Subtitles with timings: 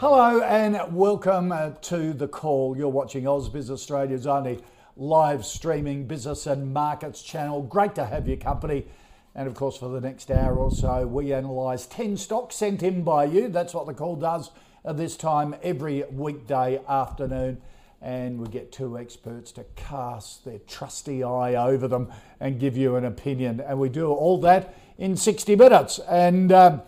[0.00, 2.74] Hello and welcome uh, to The Call.
[2.74, 4.60] You're watching AusBiz Australia's only
[4.96, 7.60] live streaming business and markets channel.
[7.60, 8.86] Great to have your company.
[9.34, 13.04] And of course, for the next hour or so, we analyse 10 stocks sent in
[13.04, 13.48] by you.
[13.48, 14.50] That's what the call does
[14.86, 17.60] at this time every weekday afternoon.
[18.00, 22.96] And we get two experts to cast their trusty eye over them and give you
[22.96, 23.60] an opinion.
[23.60, 25.98] And we do all that in 60 minutes.
[26.08, 26.80] And um,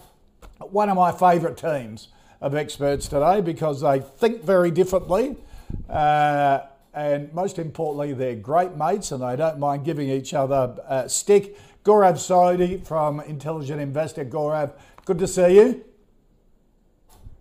[0.60, 2.08] one of my favourite teams
[2.42, 5.36] of experts today because they think very differently.
[5.88, 6.60] Uh,
[6.92, 11.56] and most importantly, they're great mates and they don't mind giving each other a stick.
[11.84, 14.24] Gaurav Sodhi from Intelligent Investor.
[14.24, 14.72] Gaurav,
[15.06, 15.84] good to see you.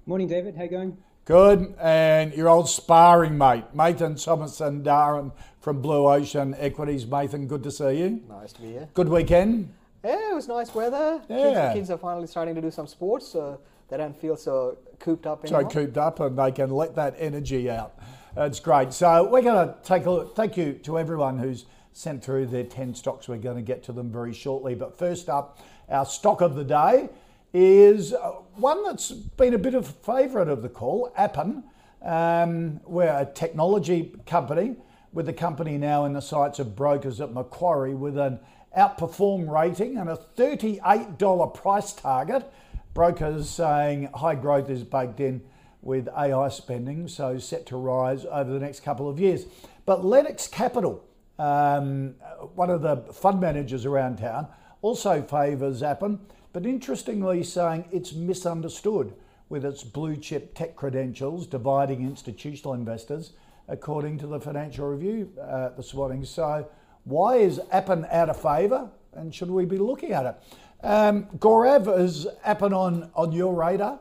[0.05, 0.55] Morning, David.
[0.55, 0.97] How you going?
[1.25, 1.75] Good.
[1.79, 7.05] And your old sparring mate, Nathan Mathan Darren from Blue Ocean Equities.
[7.05, 8.21] Mathan, good to see you.
[8.29, 8.87] Nice to be here.
[8.93, 9.73] Good weekend.
[10.03, 11.21] Yeah, it was nice weather.
[11.29, 11.73] Yeah.
[11.73, 13.59] Kids, kids are finally starting to do some sports, so
[13.91, 17.69] they don't feel so cooped up So cooped up and they can let that energy
[17.69, 17.93] out.
[18.37, 18.93] It's great.
[18.93, 20.35] So we're going to take a look.
[20.35, 23.27] Thank you to everyone who's sent through their 10 stocks.
[23.27, 24.75] We're going to get to them very shortly.
[24.75, 27.09] But first up, our stock of the day
[27.53, 31.65] is uh, one that's been a bit of a favourite of the call, Appen.
[32.01, 34.77] Um, we're a technology company
[35.11, 38.39] with the company now in the sights of brokers at Macquarie with an
[38.77, 42.49] outperform rating and a $38 price target.
[42.93, 45.41] Brokers saying high growth is baked in
[45.81, 49.45] with AI spending, so set to rise over the next couple of years.
[49.85, 51.03] But Lennox Capital,
[51.39, 52.15] um,
[52.53, 54.47] one of the fund managers around town,
[54.81, 56.19] also favours Appen,
[56.53, 59.13] but interestingly saying it's misunderstood
[59.49, 63.33] with its blue chip tech credentials dividing institutional investors,
[63.67, 66.25] according to the Financial Review uh, this morning.
[66.25, 66.67] So,
[67.03, 70.35] why is Appen out of favour, and should we be looking at it?
[70.83, 73.99] Um, Gaurav, is Appen on, on your radar?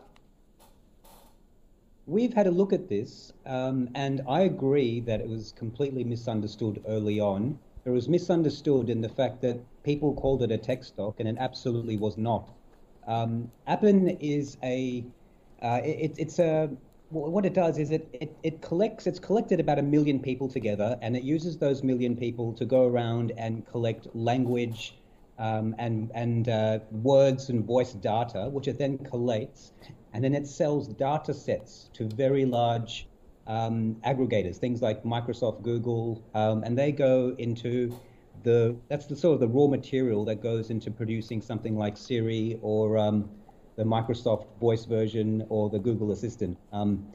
[2.06, 6.82] We've had a look at this, um, and I agree that it was completely misunderstood
[6.88, 7.58] early on.
[7.84, 11.36] It was misunderstood in the fact that people called it a tech stock, and it
[11.38, 12.48] absolutely was not.
[13.06, 15.04] Um, Appen is a,
[15.62, 16.70] uh, it, it's a,
[17.10, 20.98] what it does is it, it, it collects, it's collected about a million people together,
[21.02, 24.94] and it uses those million people to go around and collect language
[25.40, 29.72] um, and, and uh, words and voice data, which it then collates
[30.12, 33.06] and then it sells data sets to very large
[33.46, 37.94] um, aggregators, things like Microsoft, Google, um, and they go into
[38.42, 42.58] the that's the sort of the raw material that goes into producing something like Siri
[42.62, 43.28] or um,
[43.76, 46.56] the Microsoft Voice version or the Google Assistant.
[46.72, 47.06] Um,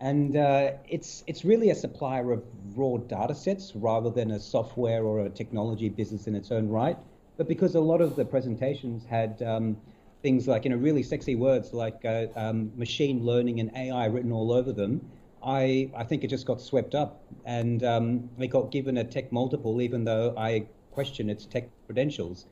[0.00, 2.44] and uh, it's it's really a supplier of
[2.76, 6.96] raw data sets rather than a software or a technology business in its own right.
[7.38, 9.76] But because a lot of the presentations had um,
[10.22, 14.32] things like you know really sexy words like uh, um, machine learning and AI written
[14.32, 15.00] all over them,
[15.42, 19.30] I I think it just got swept up and um, it got given a tech
[19.30, 22.46] multiple, even though I question its tech credentials.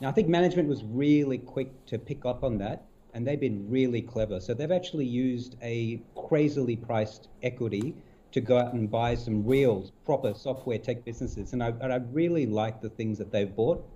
[0.00, 3.70] Now I think management was really quick to pick up on that, and they've been
[3.70, 4.40] really clever.
[4.40, 7.94] So they've actually used a crazily priced equity
[8.32, 12.00] to go out and buy some real proper software tech businesses, and I and I
[12.10, 13.86] really like the things that they've bought.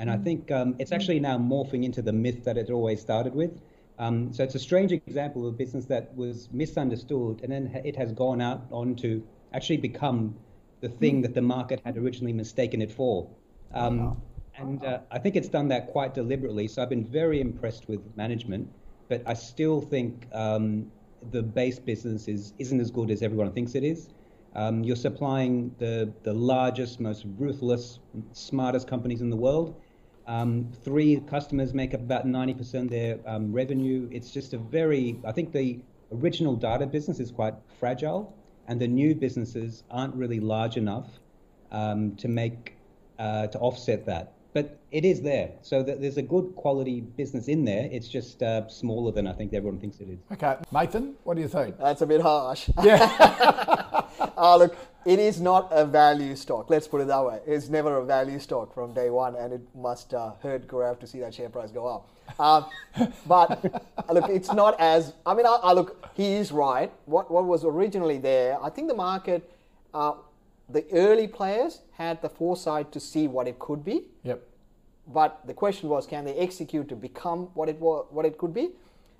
[0.00, 3.34] And I think um, it's actually now morphing into the myth that it always started
[3.34, 3.60] with.
[3.98, 7.96] Um, so it's a strange example of a business that was misunderstood, and then it
[7.96, 9.22] has gone out on to
[9.52, 10.34] actually become
[10.80, 13.28] the thing that the market had originally mistaken it for.
[13.74, 14.16] Um,
[14.56, 16.66] and uh, I think it's done that quite deliberately.
[16.66, 18.70] So I've been very impressed with management,
[19.10, 20.90] but I still think um,
[21.30, 24.08] the base business is, isn't as good as everyone thinks it is.
[24.54, 27.98] Um, you're supplying the, the largest, most ruthless,
[28.32, 29.76] smartest companies in the world.
[30.30, 34.08] Um, three customers make up about 90% of their um, revenue.
[34.12, 35.80] It's just a very, I think the
[36.12, 38.32] original data business is quite fragile,
[38.68, 41.08] and the new businesses aren't really large enough
[41.72, 42.76] um, to make,
[43.18, 44.34] uh, to offset that.
[44.52, 45.50] But it is there.
[45.62, 47.88] So that there's a good quality business in there.
[47.90, 50.20] It's just uh, smaller than I think everyone thinks it is.
[50.30, 51.76] Okay, Nathan, what do you think?
[51.76, 52.70] That's a bit harsh.
[52.84, 54.04] Yeah.
[54.36, 56.68] uh, look, it is not a value stock.
[56.68, 57.40] Let's put it that way.
[57.46, 61.06] It's never a value stock from day one, and it must uh, hurt Gaurav to
[61.06, 62.08] see that share price go up.
[62.38, 62.66] Um,
[63.26, 63.64] but
[64.12, 65.14] look, it's not as.
[65.24, 66.06] I mean, I, I, look.
[66.14, 66.92] He is right.
[67.06, 68.62] What what was originally there?
[68.62, 69.50] I think the market,
[69.94, 70.12] uh,
[70.68, 74.02] the early players had the foresight to see what it could be.
[74.24, 74.42] Yep.
[75.06, 78.54] But the question was, can they execute to become what it was, what it could
[78.54, 78.70] be?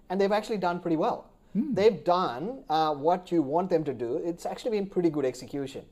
[0.08, 1.29] And they've actually done pretty well.
[1.52, 1.74] Hmm.
[1.74, 4.20] They've done uh, what you want them to do.
[4.24, 5.84] It's actually been pretty good execution.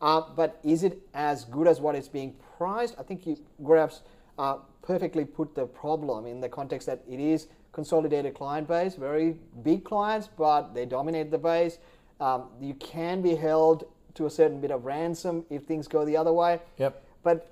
[0.00, 2.94] Uh, but is it as good as what is being priced?
[2.98, 4.02] I think you, Gaurav's
[4.38, 9.36] uh, perfectly put the problem in the context that it is consolidated client base, very
[9.62, 11.78] big clients, but they dominate the base.
[12.20, 16.16] Um, you can be held to a certain bit of ransom if things go the
[16.16, 16.60] other way.
[16.78, 17.04] Yep.
[17.22, 17.50] But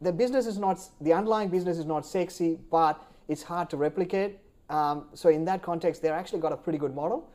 [0.00, 4.38] the business is not, the underlying business is not sexy, but it's hard to replicate.
[4.74, 7.30] Um, so in that context, they've actually got a pretty good model.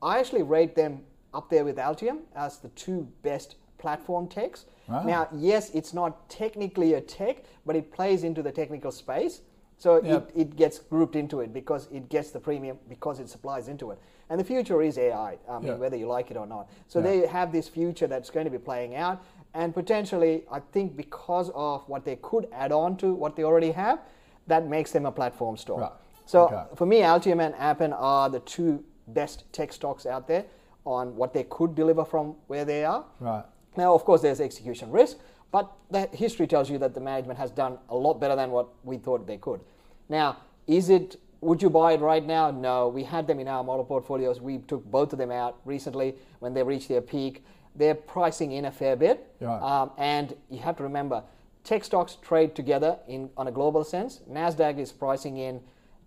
[0.00, 1.02] I actually rate them
[1.34, 4.64] up there with Altium as the two best platform techs.
[4.88, 5.02] Wow.
[5.02, 9.42] Now, yes, it's not technically a tech, but it plays into the technical space.
[9.76, 10.30] So yep.
[10.34, 13.90] it, it gets grouped into it because it gets the premium because it supplies into
[13.90, 13.98] it.
[14.30, 16.70] And the future is AI, I mean, whether you like it or not.
[16.86, 19.22] So they have this future that's going to be playing out.
[19.54, 23.70] And potentially, I think because of what they could add on to what they already
[23.72, 24.00] have,
[24.46, 25.80] that makes them a platform store.
[25.80, 25.92] Right.
[26.28, 26.64] So okay.
[26.76, 30.44] for me, Altium and Appen are the two best tech stocks out there
[30.84, 33.06] on what they could deliver from where they are.
[33.18, 33.44] Right.
[33.78, 35.16] Now, of course, there's execution risk,
[35.50, 38.68] but the history tells you that the management has done a lot better than what
[38.84, 39.60] we thought they could.
[40.10, 40.36] Now,
[40.66, 41.16] is it?
[41.40, 42.50] Would you buy it right now?
[42.50, 42.88] No.
[42.88, 44.38] We had them in our model portfolios.
[44.38, 47.42] We took both of them out recently when they reached their peak.
[47.74, 49.62] They're pricing in a fair bit, right.
[49.62, 51.22] um, and you have to remember,
[51.64, 54.20] tech stocks trade together in on a global sense.
[54.30, 55.60] Nasdaq is pricing in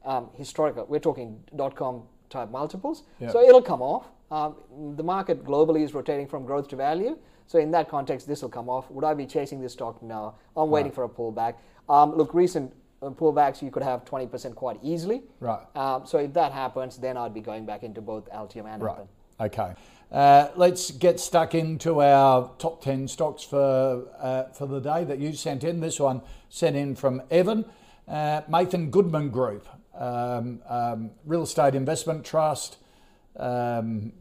[0.05, 3.03] um, historical, we're talking dot com type multiples.
[3.19, 3.31] Yep.
[3.31, 4.07] So it'll come off.
[4.31, 4.55] Um,
[4.95, 7.17] the market globally is rotating from growth to value.
[7.47, 8.89] So in that context, this will come off.
[8.89, 10.01] Would I be chasing this stock?
[10.01, 10.35] No.
[10.55, 10.95] I'm waiting right.
[10.95, 11.55] for a pullback.
[11.89, 15.23] Um, look, recent uh, pullbacks, you could have 20% quite easily.
[15.41, 15.59] Right.
[15.75, 19.07] Um, so if that happens, then I'd be going back into both Altium and right.
[19.41, 19.73] Okay.
[20.11, 25.19] Uh, let's get stuck into our top 10 stocks for, uh, for the day that
[25.19, 25.81] you sent in.
[25.81, 27.65] This one sent in from Evan.
[28.07, 29.67] Uh, Mathan Goodman Group
[30.01, 32.77] um, um, real estate investment trust
[33.37, 34.11] um,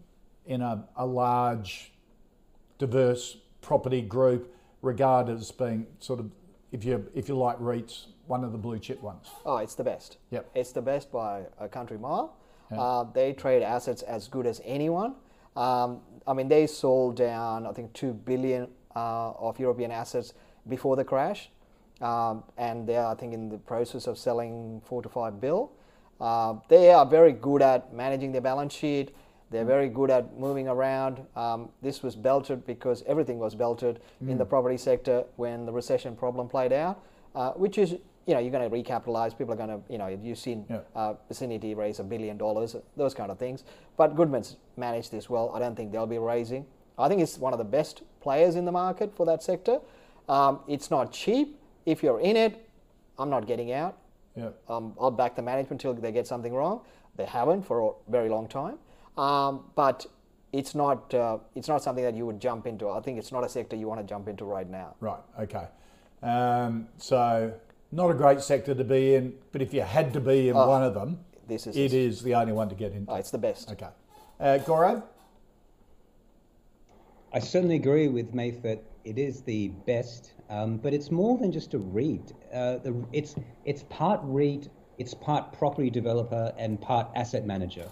[0.47, 1.93] in a, a, large,
[2.79, 6.31] diverse property group, regarded as being sort of,
[6.73, 9.27] if you if you like REITs, one of the blue chip ones.
[9.44, 10.19] Oh, it's the best.
[10.31, 10.50] Yep.
[10.55, 12.37] It's the best by a country mile.
[12.71, 15.15] Uh, they trade assets as good as anyone.
[15.56, 20.35] Um, I mean, they sold down, I think, two billion uh, of European assets
[20.69, 21.50] before the crash.
[22.00, 25.73] Um, and they are, I think, in the process of selling four to five bill.
[26.20, 29.14] Uh, they are very good at managing their balance sheet.
[29.50, 31.20] They're very good at moving around.
[31.35, 34.31] Um, this was belted because everything was belted mm.
[34.31, 34.49] in the mm.
[34.49, 37.02] property sector when the recession problem played out,
[37.35, 37.93] uh, which is,
[38.26, 39.37] you know, you're going to recapitalize.
[39.37, 40.81] People are going to, you know, you've seen yeah.
[40.94, 43.64] uh, Vicinity raise a billion dollars, those kind of things.
[43.96, 45.50] But Goodman's managed this well.
[45.55, 46.64] I don't think they'll be raising.
[46.96, 49.81] I think it's one of the best players in the market for that sector.
[50.29, 52.69] Um, it's not cheap if you're in it,
[53.19, 53.99] I'm not getting out.
[54.37, 54.50] Yeah.
[54.69, 56.82] Um, I'll back the management until they get something wrong.
[57.17, 58.79] They haven't for a very long time.
[59.19, 60.06] Um, but
[60.53, 62.88] it's not uh, it's not something that you would jump into.
[62.88, 64.94] I think it's not a sector you want to jump into right now.
[65.00, 65.21] Right.
[65.38, 65.67] Okay.
[66.22, 67.53] Um, so
[67.93, 70.67] not a great sector to be in, but if you had to be in uh,
[70.67, 71.19] one of them,
[71.49, 73.10] this is it is the only one to get into.
[73.10, 73.70] Oh, it's the best.
[73.72, 73.89] Okay.
[74.39, 75.03] Uh, Gaurav?
[77.32, 81.52] I certainly agree with Maith that it is the best um, but it's more than
[81.52, 82.32] just a REIT.
[82.52, 87.90] Uh, the, it's it's part REIT, it's part property developer, and part asset manager,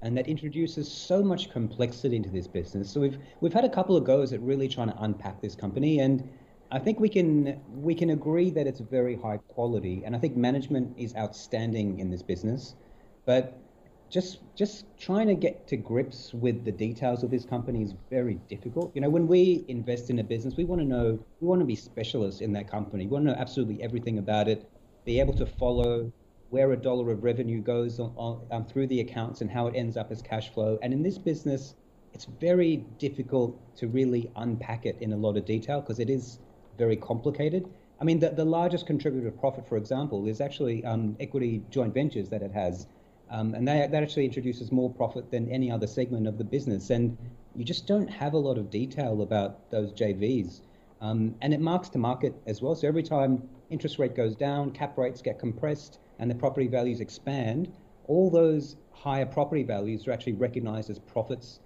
[0.00, 2.90] and that introduces so much complexity into this business.
[2.90, 6.00] So we've we've had a couple of goes at really trying to unpack this company,
[6.00, 6.26] and
[6.72, 10.36] I think we can we can agree that it's very high quality, and I think
[10.36, 12.76] management is outstanding in this business,
[13.26, 13.58] but
[14.10, 18.34] just just trying to get to grips with the details of this company is very
[18.48, 18.90] difficult.
[18.94, 21.64] You know, when we invest in a business, we want to know, we want to
[21.64, 23.06] be specialists in that company.
[23.06, 24.68] We want to know absolutely everything about it,
[25.04, 26.12] be able to follow
[26.50, 29.74] where a dollar of revenue goes on, on, um, through the accounts and how it
[29.76, 30.78] ends up as cash flow.
[30.82, 31.76] And in this business,
[32.12, 36.40] it's very difficult to really unpack it in a lot of detail because it is
[36.76, 37.70] very complicated.
[38.00, 41.94] I mean, the, the largest contributor of profit, for example, is actually um, equity joint
[41.94, 42.86] ventures that it has.
[43.30, 46.90] Um, and that, that actually introduces more profit than any other segment of the business.
[46.90, 47.16] And
[47.54, 50.62] you just don't have a lot of detail about those JVs.
[51.00, 52.74] Um, and it marks to market as well.
[52.74, 57.00] So every time interest rate goes down, cap rates get compressed, and the property values
[57.00, 57.72] expand,
[58.06, 61.60] all those higher property values are actually recognized as profits.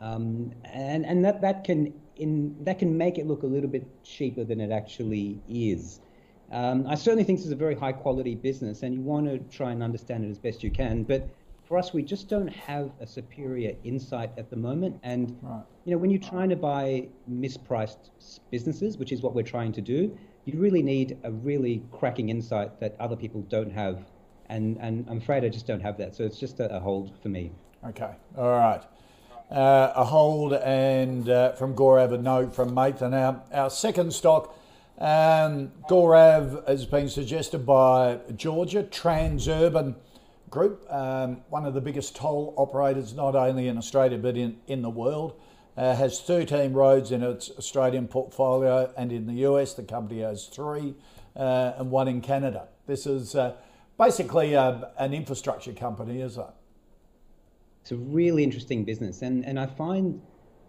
[0.00, 3.86] Um, and and that, that can in that can make it look a little bit
[4.02, 6.00] cheaper than it actually is.
[6.50, 9.38] Um, I certainly think this is a very high quality business, and you want to
[9.56, 11.04] try and understand it as best you can.
[11.04, 11.28] But
[11.64, 14.98] for us, we just don't have a superior insight at the moment.
[15.04, 15.62] And right.
[15.84, 18.10] you know, when you're trying to buy mispriced
[18.50, 22.80] businesses, which is what we're trying to do, you really need a really cracking insight
[22.80, 24.04] that other people don't have.
[24.48, 26.16] And and I'm afraid I just don't have that.
[26.16, 27.52] So it's just a, a hold for me.
[27.86, 28.10] Okay.
[28.36, 28.82] All right.
[29.50, 33.12] Uh, a hold and uh, from Gaurav a note from Mathan.
[33.12, 34.56] Our, our second stock,
[35.00, 39.94] um, Gaurav has been suggested by Georgia Transurban
[40.50, 44.82] Group, um, one of the biggest toll operators not only in Australia but in, in
[44.82, 45.40] the world.
[45.76, 50.46] Uh, has 13 roads in its Australian portfolio, and in the US, the company has
[50.46, 50.94] three,
[51.36, 52.68] uh, and one in Canada.
[52.86, 53.54] This is uh,
[53.96, 56.44] basically uh, an infrastructure company, is it?
[57.82, 60.20] It's a really interesting business, and, and I find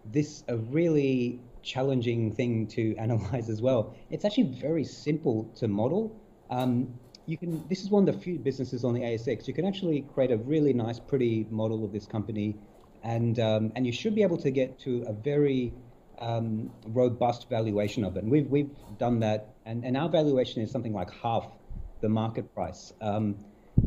[0.04, 3.94] this a really challenging thing to analyze as well.
[4.10, 6.14] It's actually very simple to model.
[6.50, 7.66] Um, you can.
[7.68, 9.46] This is one of the few businesses on the ASX.
[9.46, 12.56] You can actually create a really nice, pretty model of this company,
[13.04, 15.72] and um, and you should be able to get to a very
[16.18, 18.24] um, robust valuation of it.
[18.24, 21.46] And we've we've done that, and, and our valuation is something like half
[22.00, 22.92] the market price.
[23.00, 23.36] Um,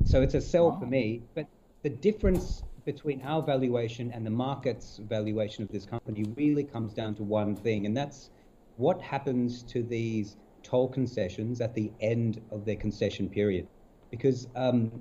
[0.06, 0.80] so it's a sell wow.
[0.80, 1.24] for me.
[1.36, 1.48] But
[1.84, 7.16] the difference between our valuation and the market's valuation of this company really comes down
[7.16, 8.30] to one thing, and that's
[8.78, 13.68] what happens to these toll concessions at the end of their concession period.
[14.12, 14.92] Because um,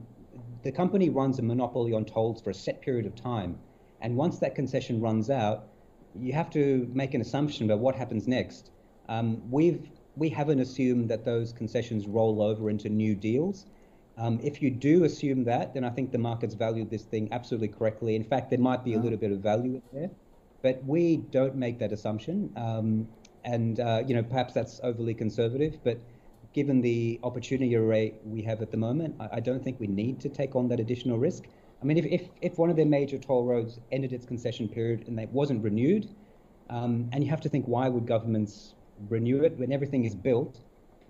[0.63, 3.59] the company runs a monopoly on tolls for a set period of time.
[4.01, 5.69] And once that concession runs out,
[6.19, 8.71] you have to make an assumption about what happens next.
[9.09, 13.67] Um, we've we haven't assumed that those concessions roll over into new deals.
[14.17, 17.69] Um, if you do assume that, then I think the market's valued this thing absolutely
[17.69, 18.15] correctly.
[18.15, 20.11] In fact, there might be a little bit of value in there,
[20.63, 22.53] but we don't make that assumption.
[22.57, 23.09] Um,
[23.45, 26.01] and uh, you know perhaps that's overly conservative, but
[26.53, 30.21] given the opportunity rate we have at the moment, I, I, don't think we need
[30.21, 31.45] to take on that additional risk.
[31.83, 35.05] I mean, if, if, if one of their major toll roads ended its concession period
[35.09, 36.09] and it wasn't renewed,
[36.71, 38.75] um, and you have to think why would governments
[39.09, 40.61] renew it when everything is built,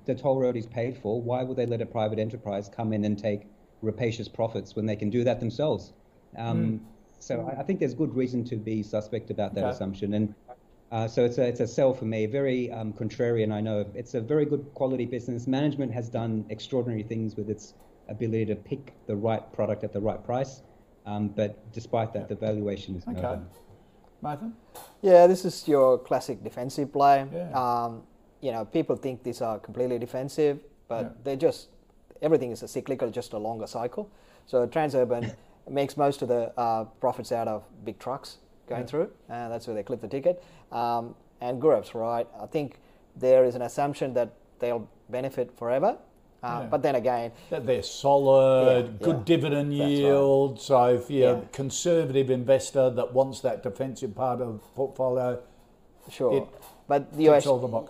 [0.05, 3.05] the toll road is paid for, why would they let a private enterprise come in
[3.05, 3.47] and take
[3.83, 5.93] rapacious profits when they can do that themselves?
[6.37, 6.81] Um, mm.
[7.21, 9.71] So I, I, think there's good reason to be suspect about that okay.
[9.71, 10.15] assumption.
[10.15, 10.35] And
[10.93, 13.87] uh, so it's a, it's a sell for me, very um, contrarian, I know.
[13.95, 15.47] It's a very good quality business.
[15.47, 17.75] Management has done extraordinary things with its
[18.09, 20.63] ability to pick the right product at the right price.
[21.07, 23.21] Um, but despite that, the valuation is okay.
[23.21, 23.47] no
[24.23, 24.53] Mathan?
[25.03, 27.27] Yeah, this is your classic defensive play.
[27.33, 27.51] Yeah.
[27.53, 28.03] Um,
[28.45, 31.09] you know, people think these are completely defensive, but yeah.
[31.25, 31.69] they're just,
[32.21, 34.11] everything is a cyclical, just a longer cycle.
[34.45, 35.35] So Transurban
[35.71, 38.37] makes most of the uh, profits out of big trucks
[38.69, 38.87] going yeah.
[38.87, 39.11] through.
[39.31, 40.45] Uh, that's where they clip the ticket.
[40.71, 42.27] Um, and Gaurav's right.
[42.39, 42.81] I think
[43.17, 45.97] there is an assumption that they'll benefit forever.
[46.43, 46.67] Uh, yeah.
[46.67, 50.53] But then again, that they're solid, yeah, good dividend yield.
[50.53, 50.61] Right.
[50.61, 55.43] So if you're a conservative investor that wants that defensive part of the portfolio,
[56.11, 56.47] sure.
[56.87, 57.41] But you're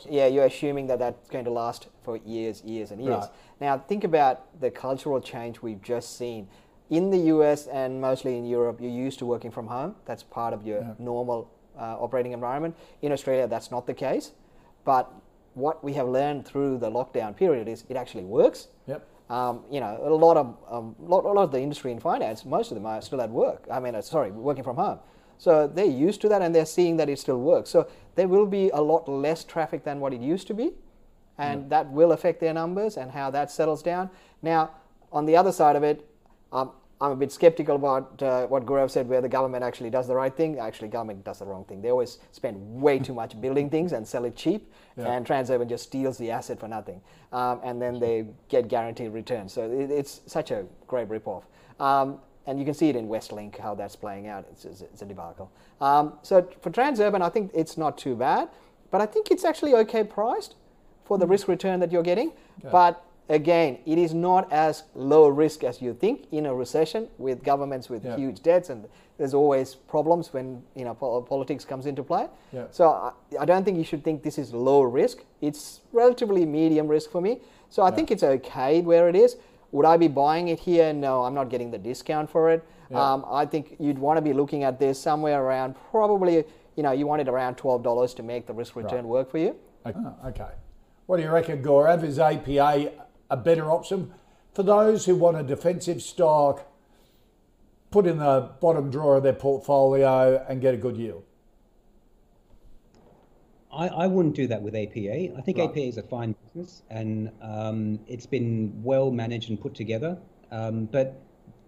[0.08, 3.24] yeah, you're assuming that that's going to last for years, years, and years.
[3.24, 3.30] Right.
[3.60, 6.48] Now think about the cultural change we've just seen
[6.90, 9.96] in the US and mostly in Europe, you're used to working from home.
[10.04, 10.94] That's part of your yeah.
[10.98, 12.76] normal uh, operating environment.
[13.02, 14.32] In Australia, that's not the case.
[14.84, 15.10] But
[15.54, 18.68] what we have learned through the lockdown period is it actually works.
[18.86, 19.08] Yep.
[19.30, 22.44] Um, you know, a lot of um, lot, a lot of the industry in finance,
[22.44, 23.64] most of them are still at work.
[23.70, 24.98] I mean, uh, sorry, working from home.
[25.44, 27.68] So they're used to that and they're seeing that it still works.
[27.68, 30.72] So there will be a lot less traffic than what it used to be,
[31.36, 31.68] and yep.
[31.68, 34.08] that will affect their numbers and how that settles down.
[34.40, 34.70] Now,
[35.12, 36.08] on the other side of it,
[36.50, 40.06] um, I'm a bit skeptical about uh, what Gaurav said, where the government actually does
[40.06, 40.58] the right thing.
[40.58, 41.82] Actually, government does the wrong thing.
[41.82, 45.12] They always spend way too much building things and sell it cheap, yeah.
[45.12, 49.52] and Transurban just steals the asset for nothing, um, and then they get guaranteed returns.
[49.52, 51.42] So it, it's such a great ripoff.
[51.78, 54.46] Um, and you can see it in Westlink how that's playing out.
[54.50, 55.50] It's, it's, it's a debacle.
[55.80, 58.48] Um, so for Transurban, I think it's not too bad,
[58.90, 60.54] but I think it's actually okay priced
[61.04, 61.32] for the hmm.
[61.32, 62.32] risk return that you're getting.
[62.70, 67.42] But again, it is not as low risk as you think in a recession with
[67.42, 68.16] governments with yeah.
[68.16, 68.86] huge debts, and
[69.18, 72.28] there's always problems when you know politics comes into play.
[72.52, 72.64] Yeah.
[72.70, 75.18] So I, I, don't think you should think this is low risk.
[75.40, 77.40] It's relatively medium risk for me.
[77.70, 79.36] So I think it's okay where it is.
[79.74, 80.92] Would I be buying it here?
[80.92, 82.64] No, I'm not getting the discount for it.
[82.92, 86.44] Um, I think you'd want to be looking at this somewhere around probably
[86.76, 89.04] you know you want it around twelve dollars to make the risk return right.
[89.04, 89.56] work for you.
[89.84, 89.98] Okay.
[90.26, 90.52] okay.
[91.06, 92.04] What do you reckon, Gaurav?
[92.04, 92.92] Is APA
[93.30, 94.14] a better option.
[94.52, 96.70] For those who want a defensive stock,
[97.90, 101.24] put in the bottom drawer of their portfolio and get a good yield.
[103.74, 105.36] I, I wouldn't do that with APA.
[105.36, 105.68] I think right.
[105.68, 110.18] APA is a fine business and um, it's been well managed and put together.
[110.50, 111.20] Um, but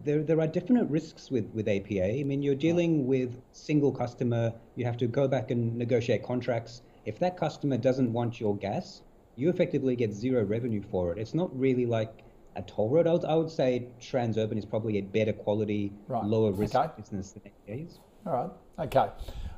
[0.05, 2.21] there, there are definite risks with, with APA.
[2.21, 3.09] I mean, you're dealing right.
[3.09, 4.53] with single customer.
[4.77, 6.83] You have to go back and negotiate contracts.
[7.05, 9.03] If that customer doesn't want your gas,
[9.37, 11.19] you effectively get zero revenue for it.
[11.19, 12.25] It's not really like
[12.57, 13.07] a toll road.
[13.07, 16.25] I would, I would say Transurban is probably a better quality, right.
[16.25, 16.91] lower risk okay.
[16.97, 18.01] business than APA is.
[18.27, 18.87] All right.
[18.87, 19.09] Okay.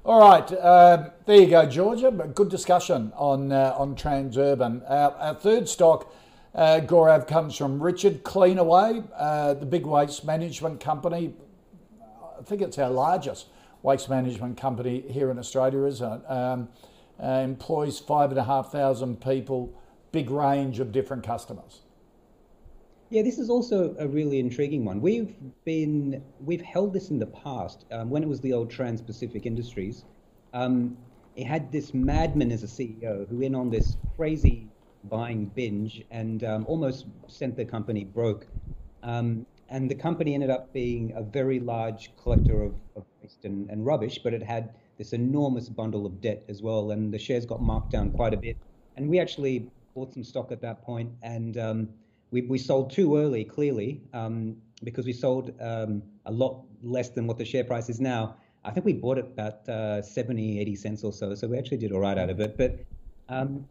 [0.04, 2.10] All right, uh, there you go, Georgia.
[2.10, 4.82] But good discussion on uh, on Transurban.
[4.88, 6.12] Our, third stock,
[6.54, 11.34] uh, Gaurav, comes from Richard Cleanaway, uh, the big waste management company.
[12.38, 13.46] I think it's our largest
[13.82, 16.30] waste management company here in Australia, isn't it?
[16.30, 16.68] Um,
[17.22, 19.72] uh, employs five and a half thousand people,
[20.12, 21.80] big range of different customers.
[23.10, 25.00] Yeah, this is also a really intriguing one.
[25.00, 25.34] We've
[25.64, 30.04] been we've held this in the past um, when it was the old Trans-Pacific Industries.
[30.52, 30.98] Um,
[31.34, 34.68] it had this madman as a CEO who went on this crazy
[35.04, 38.46] buying binge and um, almost sent the company broke.
[39.02, 43.70] Um, and the company ended up being a very large collector of, of waste and,
[43.70, 47.46] and, rubbish, but it had this enormous bundle of debt as well, and the shares
[47.46, 48.56] got marked down quite a bit.
[48.96, 51.88] And we actually bought some stock at that point, and um,
[52.30, 57.26] we, we sold too early, clearly, um, because we sold um, a lot less than
[57.26, 58.36] what the share price is now.
[58.64, 61.34] I think we bought it about uh, 70, 80 cents or so.
[61.34, 62.56] So we actually did all right out of it.
[62.56, 62.84] But
[63.28, 63.66] um,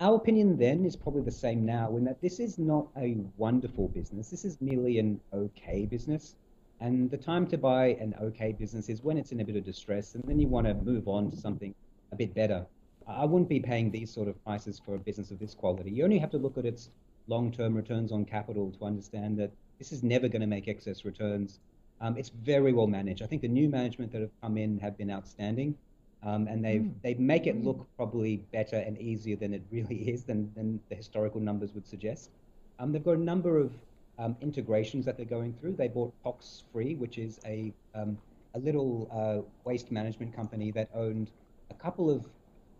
[0.00, 3.88] our opinion then is probably the same now in that this is not a wonderful
[3.88, 4.30] business.
[4.30, 6.36] This is merely an okay business.
[6.80, 9.64] And the time to buy an okay business is when it's in a bit of
[9.64, 11.74] distress and then you want to move on to something
[12.12, 12.64] a bit better.
[13.06, 15.90] I wouldn't be paying these sort of prices for a business of this quality.
[15.90, 16.88] You only have to look at its
[17.26, 21.60] long-term returns on capital to understand that this is never going to make excess returns.
[22.00, 23.22] Um, it's very well managed.
[23.22, 25.76] I think the new management that have come in have been outstanding,
[26.22, 26.92] um, and they mm.
[27.02, 30.94] they make it look probably better and easier than it really is, than, than the
[30.94, 32.30] historical numbers would suggest.
[32.78, 33.72] Um, they've got a number of
[34.18, 35.74] um, integrations that they're going through.
[35.76, 38.18] They bought Toxfree, which is a um,
[38.54, 41.30] a little uh, waste management company that owned
[41.70, 42.26] a couple of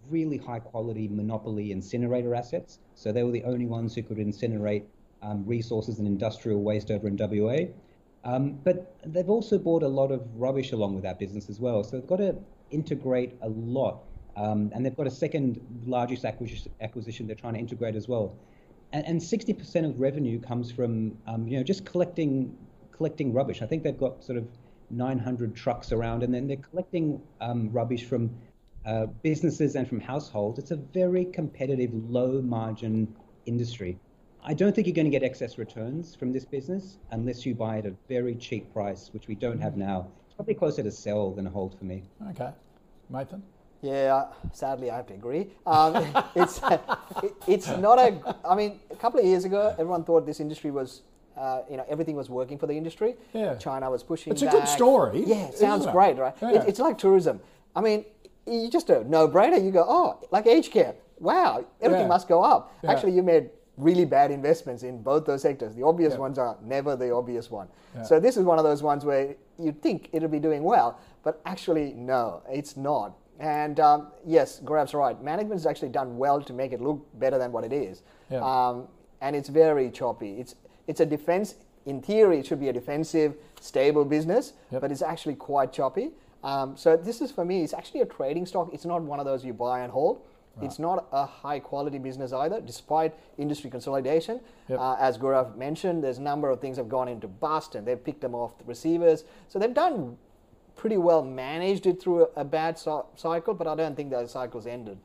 [0.08, 2.78] really high quality monopoly incinerator assets.
[2.94, 4.84] So they were the only ones who could incinerate
[5.22, 7.66] um, resources and industrial waste over in WA.
[8.24, 11.82] Um, but they've also bought a lot of rubbish along with that business as well.
[11.84, 12.36] So they've got to
[12.70, 14.02] integrate a lot.
[14.36, 18.36] Um, and they've got a second largest acquisition, acquisition they're trying to integrate as well.
[18.92, 22.56] And, and 60% of revenue comes from, um, you know, just collecting
[22.92, 23.62] collecting rubbish.
[23.62, 24.46] I think they've got sort of
[24.90, 28.30] 900 trucks around, and then they're collecting um, rubbish from
[28.86, 33.14] uh, businesses and from households, it's a very competitive, low margin
[33.46, 33.98] industry.
[34.42, 37.78] I don't think you're going to get excess returns from this business unless you buy
[37.78, 40.08] at a very cheap price, which we don't have now.
[40.26, 42.04] It's probably closer to sell than a hold for me.
[42.30, 42.50] Okay.
[43.10, 43.42] Nathan?
[43.82, 45.48] Yeah, sadly, I have to agree.
[45.66, 46.60] Um, it's
[47.22, 48.36] it, it's not a.
[48.44, 51.02] I mean, a couple of years ago, everyone thought this industry was,
[51.36, 53.16] uh, you know, everything was working for the industry.
[53.32, 53.54] Yeah.
[53.54, 54.32] China was pushing.
[54.32, 54.34] It.
[54.34, 54.52] It's back.
[54.52, 55.24] a good story.
[55.26, 56.34] Yeah, sounds great, right?
[56.42, 56.62] Yeah.
[56.62, 57.40] It, it's like tourism.
[57.74, 58.04] I mean,
[58.46, 59.62] you just a no-brainer.
[59.62, 60.94] You go, oh, like aged care.
[61.18, 62.08] Wow, everything yeah.
[62.08, 62.74] must go up.
[62.82, 62.92] Yeah.
[62.92, 65.74] Actually, you made really bad investments in both those sectors.
[65.74, 66.20] The obvious yeah.
[66.20, 67.68] ones are never the obvious one.
[68.04, 71.40] So this is one of those ones where you think it'll be doing well, but
[71.44, 73.16] actually, no, it's not.
[73.40, 75.20] And um, yes, Gaurav's right.
[75.22, 78.02] Management has actually done well to make it look better than what it is.
[78.30, 78.86] Um,
[79.20, 80.38] and it's very choppy.
[80.40, 80.54] It's
[80.86, 81.56] it's a defense.
[81.86, 84.82] In theory, it should be a defensive, stable business, yep.
[84.82, 86.10] but it's actually quite choppy.
[86.42, 88.70] Um, so this is for me, it's actually a trading stock.
[88.72, 90.22] It's not one of those you buy and hold.
[90.56, 90.66] Right.
[90.66, 94.40] It's not a high quality business either, despite industry consolidation.
[94.68, 94.78] Yep.
[94.78, 98.02] Uh, as Gaurav mentioned, there's a number of things have gone into bust and they've
[98.02, 99.24] picked them off the receivers.
[99.48, 100.16] So they've done
[100.76, 104.28] pretty well managed it through a, a bad so- cycle, but I don't think that
[104.30, 104.98] cycle's ended.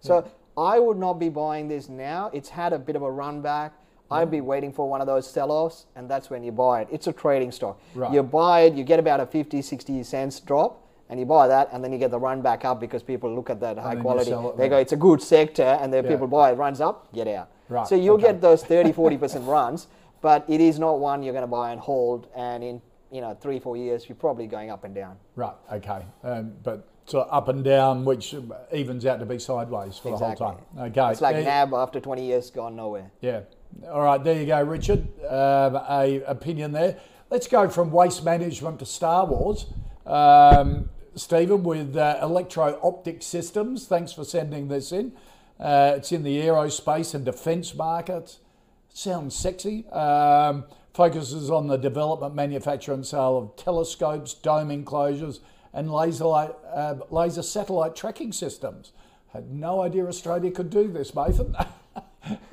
[0.00, 2.30] So I would not be buying this now.
[2.32, 3.74] It's had a bit of a run back.
[4.10, 6.88] I'd be waiting for one of those sell-offs, and that's when you buy it.
[6.90, 7.80] It's a trading stock.
[7.94, 8.12] Right.
[8.12, 11.68] You buy it, you get about a 50, 60 cents drop, and you buy that,
[11.72, 14.30] and then you get the run back up because people look at that high quality.
[14.30, 16.10] It, they go, it's a good sector, and then yeah.
[16.10, 17.50] people buy it, runs up, get out.
[17.68, 17.86] Right.
[17.86, 18.28] So you'll okay.
[18.28, 19.88] get those 30, 40% runs,
[20.22, 23.36] but it is not one you're going to buy and hold, and in you know
[23.40, 25.16] three, four years, you're probably going up and down.
[25.34, 25.54] Right.
[25.72, 26.04] Okay.
[26.22, 28.34] Um, but so up and down, which
[28.72, 30.16] evens out to be sideways for exactly.
[30.16, 30.88] the whole time.
[30.90, 31.12] Okay.
[31.12, 33.10] It's like uh, NAB after 20 years gone nowhere.
[33.20, 33.40] Yeah.
[33.90, 35.06] All right, there you go, Richard.
[35.24, 36.98] Um, a opinion there.
[37.30, 39.66] Let's go from waste management to Star Wars.
[40.06, 43.86] Um, Stephen with uh, Electro Optic Systems.
[43.86, 45.12] Thanks for sending this in.
[45.58, 48.38] Uh, it's in the aerospace and defence markets.
[48.88, 49.86] Sounds sexy.
[49.88, 55.40] Um, focuses on the development, manufacture, and sale of telescopes, dome enclosures,
[55.72, 58.92] and laser, uh, laser satellite tracking systems
[59.32, 61.54] Had no idea Australia could do this, Mathan.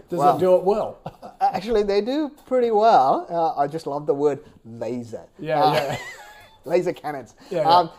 [0.09, 0.97] Does Well- it do it well?
[1.41, 3.25] Actually, they do pretty well.
[3.29, 5.25] Uh, I just love the word laser.
[5.39, 5.97] Yeah, Uh, yeah.
[6.65, 7.35] laser cannons.
[7.49, 7.69] Yeah, yeah.
[7.75, 7.89] Um,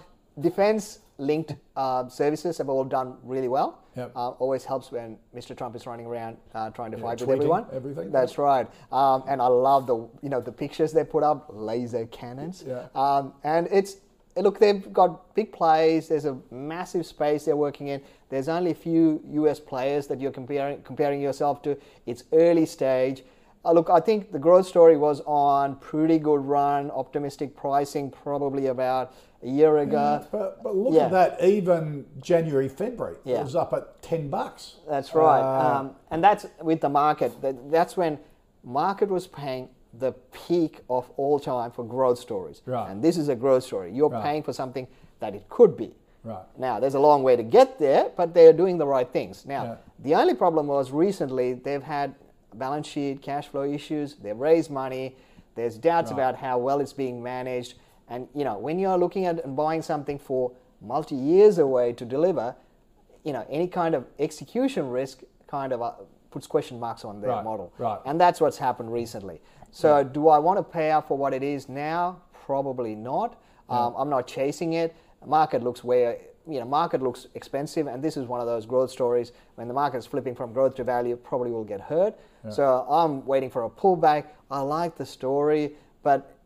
[0.40, 3.78] defense linked uh, services have all done really well.
[3.96, 4.12] Yep.
[4.14, 5.56] Uh, always helps when Mr.
[5.56, 7.64] Trump is running around uh, trying to fight with everyone.
[7.72, 8.10] everything.
[8.12, 8.66] That's right.
[8.92, 12.62] Um, and I love the you know the pictures they put up, laser cannons.
[12.66, 12.88] Yeah.
[12.94, 13.96] Um, and it's
[14.42, 16.08] look they've got big plays.
[16.08, 18.00] There's a massive space they're working in.
[18.28, 21.76] There's only a few US players that you're comparing comparing yourself to.
[22.06, 23.24] It's early stage.
[23.64, 28.66] Uh, look, I think the growth story was on pretty good run, optimistic pricing, probably
[28.66, 30.24] about a year ago.
[30.30, 31.06] But, but look Yeah.
[31.06, 33.40] at that, even January, February, Yeah.
[33.40, 34.76] it was up at 10 bucks.
[34.88, 37.32] That's right, Uh, um, and that's with the market.
[37.70, 38.18] That's when
[38.62, 40.12] market was paying the
[40.46, 42.62] peak of all time for growth stories.
[42.66, 42.90] Right.
[42.90, 43.92] And this is a growth story.
[43.92, 44.22] You're Right.
[44.22, 44.86] paying for something
[45.20, 45.94] that it could be.
[46.24, 46.44] Right.
[46.58, 49.46] Now, there's a long way to get there, but they're doing the right things.
[49.46, 49.76] Now, Yeah.
[50.00, 52.14] the only problem was recently they've had
[52.54, 54.16] balance sheet, cash flow issues.
[54.16, 55.16] They've raised money.
[55.54, 56.18] There's doubts Right.
[56.18, 57.74] about how well it's being managed.
[58.08, 62.04] And you know, when you're looking at and buying something for multi years away to
[62.04, 62.54] deliver,
[63.24, 65.92] you know, any kind of execution risk kind of uh,
[66.30, 67.72] puts question marks on their Right, model.
[67.78, 67.98] right.
[68.04, 69.40] And that's what's happened recently.
[69.70, 72.22] So, do I want to pay out for what it is now?
[72.32, 73.40] Probably not.
[73.68, 74.94] Um, I'm not chasing it.
[75.24, 78.90] Market looks where you know market looks expensive, and this is one of those growth
[78.90, 79.32] stories.
[79.56, 82.14] When the market is flipping from growth to value, probably will get hurt.
[82.48, 84.26] So I'm waiting for a pullback.
[84.52, 85.72] I like the story,
[86.04, 86.36] but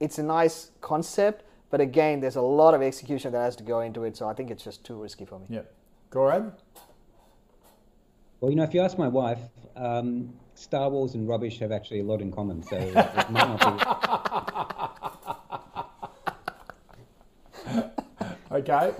[0.00, 1.44] it's a nice concept.
[1.70, 4.16] But again, there's a lot of execution that has to go into it.
[4.16, 5.46] So I think it's just too risky for me.
[5.48, 5.62] Yeah.
[6.10, 6.52] Gaurav?
[8.40, 9.38] Well, you know, if you ask my wife,
[9.76, 12.62] um, Star Wars and rubbish have actually a lot in common.
[12.62, 13.84] So it might not be.
[18.54, 18.92] Okay.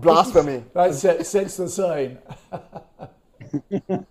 [0.00, 0.64] Blasphemy.
[0.74, 2.18] that set, sets the scene.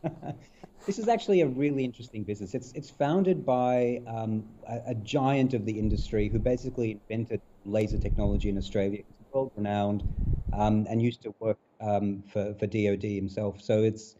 [0.85, 2.53] This is actually a really interesting business.
[2.53, 7.97] It's it's founded by um, a, a giant of the industry who basically invented laser
[7.97, 8.97] technology in Australia.
[8.97, 10.03] He's world renowned
[10.51, 13.61] um, and used to work um, for for DoD himself.
[13.61, 14.17] So it's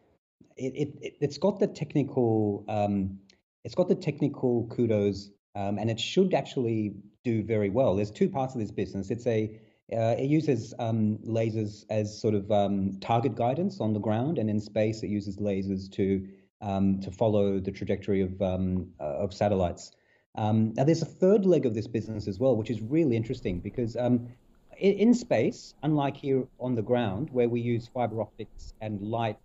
[0.58, 3.20] it, it, it it's got the technical um,
[3.64, 7.96] it's got the technical kudos um, and it should actually do very well.
[7.96, 9.10] There's two parts of this business.
[9.10, 9.60] It's a
[9.92, 14.50] uh, it uses um, lasers as sort of um, target guidance on the ground, and
[14.50, 16.28] in space it uses lasers to
[16.62, 19.92] um, to follow the trajectory of um, uh, of satellites.
[20.36, 23.60] Um, now, there's a third leg of this business as well, which is really interesting
[23.60, 24.34] because in,
[24.80, 29.38] in space, unlike here on the ground, where we use fiber optics and light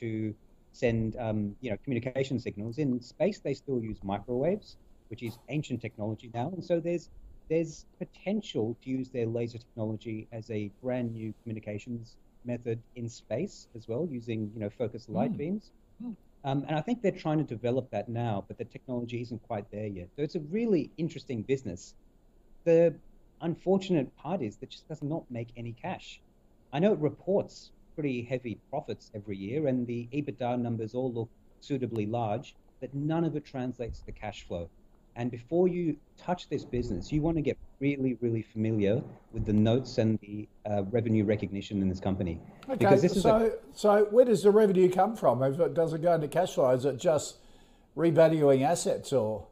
[0.00, 0.34] to
[0.72, 4.76] send um, you know communication signals, in space they still use microwaves,
[5.10, 7.10] which is ancient technology now, and so there's
[7.50, 13.68] there's potential to use their laser technology as a brand new communications method in space
[13.74, 15.70] as well, using you know focused light beams.
[16.44, 19.70] Um, and I think they're trying to develop that now, but the technology isn't quite
[19.72, 20.08] there yet.
[20.14, 21.94] So it's a really interesting business.
[22.64, 22.94] The
[23.40, 26.22] unfortunate part is that it just does not make any cash.
[26.72, 31.28] I know it reports pretty heavy profits every year, and the EBITDA numbers all look
[31.58, 34.70] suitably large, but none of it translates to cash flow.
[35.16, 39.52] And before you touch this business, you want to get really, really familiar with the
[39.52, 42.40] notes and the uh, revenue recognition in this company.
[42.68, 45.42] Okay, Because this is a so, so where does the revenue come from?
[45.42, 47.38] If it doesn't go into cash flow, is it just
[47.96, 49.44] revaluing assets or?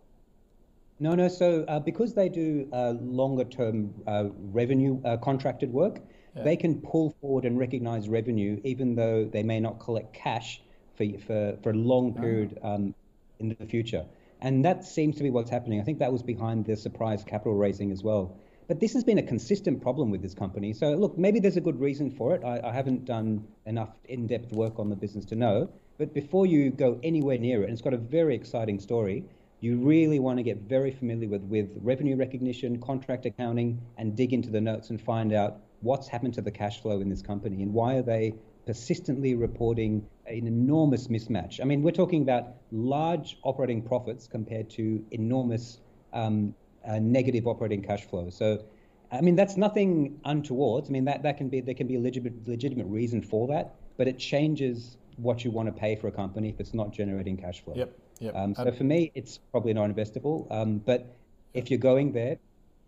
[1.01, 1.27] No, no.
[1.27, 5.99] So uh, because they do uh, longer term uh, revenue uh, contracted work,
[6.45, 10.61] they can pull forward and recognize revenue even though they may not collect cash
[10.97, 12.95] for for, for a long period um,
[13.39, 14.05] in the future.
[14.41, 15.81] And that seems to be what's happening.
[15.81, 18.37] I think that was behind the surprise capital raising as well.
[18.69, 20.73] But this has been a consistent problem with this company.
[20.73, 22.45] So look, maybe there's a good reason for it.
[22.45, 25.71] I, I haven't done enough in-depth work on the business to know.
[25.99, 29.25] But before you go anywhere near it, and it's got a very exciting story,
[29.61, 34.33] you really want to get very familiar with, with revenue recognition, contract accounting, and dig
[34.33, 37.63] into the notes and find out what's happened to the cash flow in this company
[37.63, 38.35] and why are they
[38.67, 41.61] persistently reporting an enormous mismatch.
[41.61, 45.79] I mean, we're talking about large operating profits compared to enormous
[46.13, 46.55] um,
[46.87, 48.29] uh, negative operating cash flow.
[48.29, 48.65] So,
[49.13, 50.87] I mean, that's nothing untoward.
[50.89, 53.77] I mean, that, that can be there can be a legitimate legitimate reason for that,
[53.97, 57.37] but it changes what you want to pay for a company if it's not generating
[57.37, 57.75] cash flow.
[57.77, 58.35] Yep, yep.
[58.35, 60.51] Um, so for me, it's probably not investable.
[60.51, 61.17] Um, but
[61.55, 62.37] if you're going there,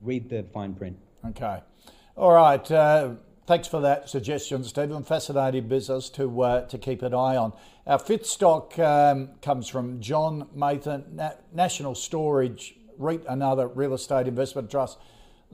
[0.01, 0.99] read the fine print.
[1.25, 1.61] Okay.
[2.19, 2.69] All right.
[2.69, 3.11] Uh,
[3.47, 5.05] thanks for that suggestion, Stephen.
[5.05, 7.53] Fascinating business to uh, to keep an eye on.
[7.87, 14.27] Our fifth stock um, comes from John Mathan, Na- National Storage REIT, another real estate
[14.27, 14.99] investment trust.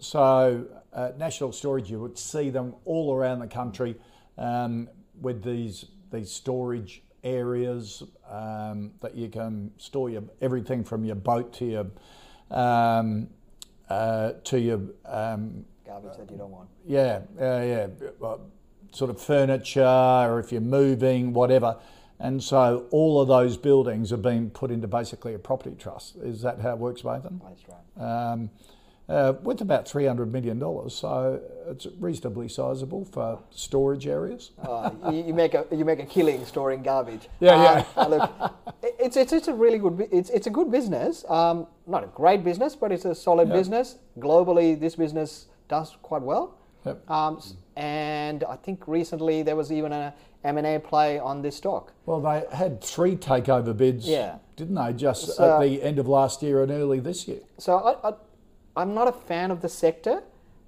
[0.01, 3.97] So, uh, National Storage, you would see them all around the country.
[4.39, 4.89] Um,
[5.21, 11.53] with these these storage areas um, that you can store your everything from your boat
[11.53, 11.87] to your
[12.51, 13.29] um,
[13.91, 16.69] uh, to your um, Garbage that you don't want.
[16.87, 17.87] yeah uh, yeah
[18.23, 18.37] uh,
[18.93, 21.77] sort of furniture or if you're moving whatever.
[22.21, 26.17] And so all of those buildings are being put into basically a property trust.
[26.23, 27.41] Is that how it works, Nathan?
[27.45, 28.33] That's right.
[28.33, 28.51] um,
[29.09, 30.95] uh, worth about three hundred million dollars.
[30.95, 34.53] So it's reasonably sizable for storage areas.
[34.63, 37.29] Uh, you, you make a you make a killing storing garbage.
[37.41, 38.31] Yeah, Uh, look,
[38.99, 41.25] it's, it's it's a really good it's it's a good business.
[41.29, 43.97] Um, not a great business, but it's a solid business.
[44.19, 46.57] Globally, this business does quite well.
[46.85, 47.11] Yep.
[47.11, 47.41] Um,
[47.77, 50.13] and I think recently there was even an
[50.45, 51.93] M&A play on this stock.
[52.05, 54.37] Well, they had three takeover bids, Yeah.
[54.57, 54.93] didn't they?
[54.93, 57.41] Just So- at the end of last year and early this year.
[57.59, 58.15] So I, I,
[58.77, 60.23] I'm not a fan of the sector,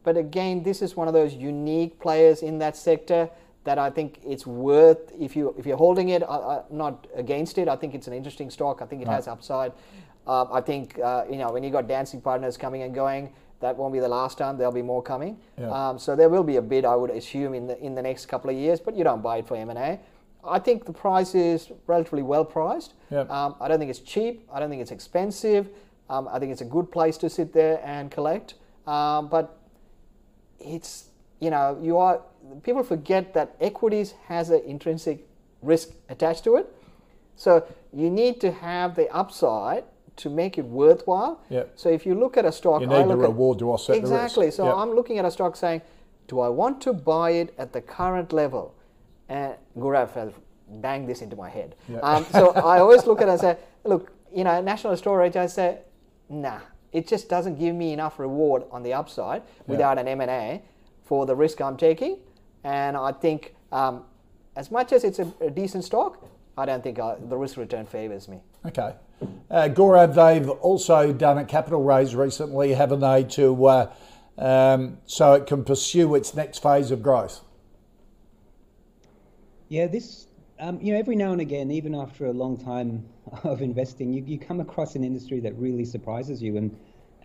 [0.04, 3.28] but again, this is one of those unique players in that sector
[3.64, 6.22] that I think it's worth if you if you're holding it.
[6.22, 7.66] I, I'm not against it.
[7.68, 8.80] I think it's an interesting stock.
[8.80, 9.72] I think it has upside.
[10.28, 13.77] Um, I think uh, you know when you got dancing partners coming and going, that
[13.77, 14.59] won't be the last time.
[14.59, 15.38] There'll be more coming.
[15.59, 15.71] Yeah.
[15.71, 18.27] Um, so there will be a bid, I would assume, in the in the next
[18.27, 18.81] couple of years.
[18.81, 20.01] But you don't buy it for M and A.
[20.45, 22.95] I think the price is relatively well priced.
[23.11, 23.31] Yep.
[23.31, 24.49] Um, I don't think it's cheap.
[24.53, 25.69] I don't think it's expensive.
[26.09, 28.55] Um, I think it's a good place to sit there and collect.
[28.87, 29.59] Um, but
[30.61, 31.09] it's
[31.40, 32.23] you know you are
[32.62, 35.27] people forget that equities has an intrinsic
[35.62, 36.73] risk attached to it.
[37.35, 39.85] So you need to have the upside
[40.16, 41.40] to make it worthwhile.
[41.50, 41.72] Yep.
[41.76, 43.70] So if you look at a stock, You I need the look at- reward to
[43.72, 44.12] offset the risk.
[44.12, 44.50] exactly.
[44.50, 44.74] So Yep.
[44.76, 45.83] I'm looking at a stock saying,
[46.29, 48.74] do I want to buy it at the current level?
[49.29, 50.33] And Gaurav has
[50.68, 51.76] banged this into my head.
[51.88, 51.98] Yeah.
[52.00, 55.37] Um, so I always look at it and say, look, you know, national storage.
[55.37, 55.79] I say,
[56.29, 56.59] nah,
[56.92, 60.62] it just doesn't give me enough reward on the upside without an M and A
[61.05, 62.18] for the risk I'm taking.
[62.64, 64.05] And I think um,
[64.57, 66.24] as much as it's a, a decent stock,
[66.59, 68.40] I don't think uh, the risk return favors me.
[68.64, 68.94] Okay.
[69.50, 73.92] Uh, Gaurav, they've also done a capital raise recently, haven't they, to uh,
[74.38, 77.40] um, so it can pursue its next phase of growth.
[79.68, 80.26] Yeah, this,
[80.61, 83.09] um, you know, every now and again, even after a long time
[83.44, 86.57] of investing, you, you come across an industry that really surprises you.
[86.57, 86.76] And,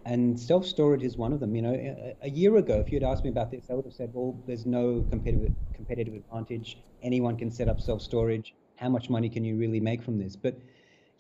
[0.06, 1.56] and self storage is one of them.
[1.56, 3.94] You know, a, a year ago, if you'd asked me about this, I would have
[3.94, 6.78] said, well, there's no competitive, competitive advantage.
[7.04, 8.56] Anyone can set up self storage.
[8.78, 10.36] How much money can you really make from this?
[10.36, 10.58] But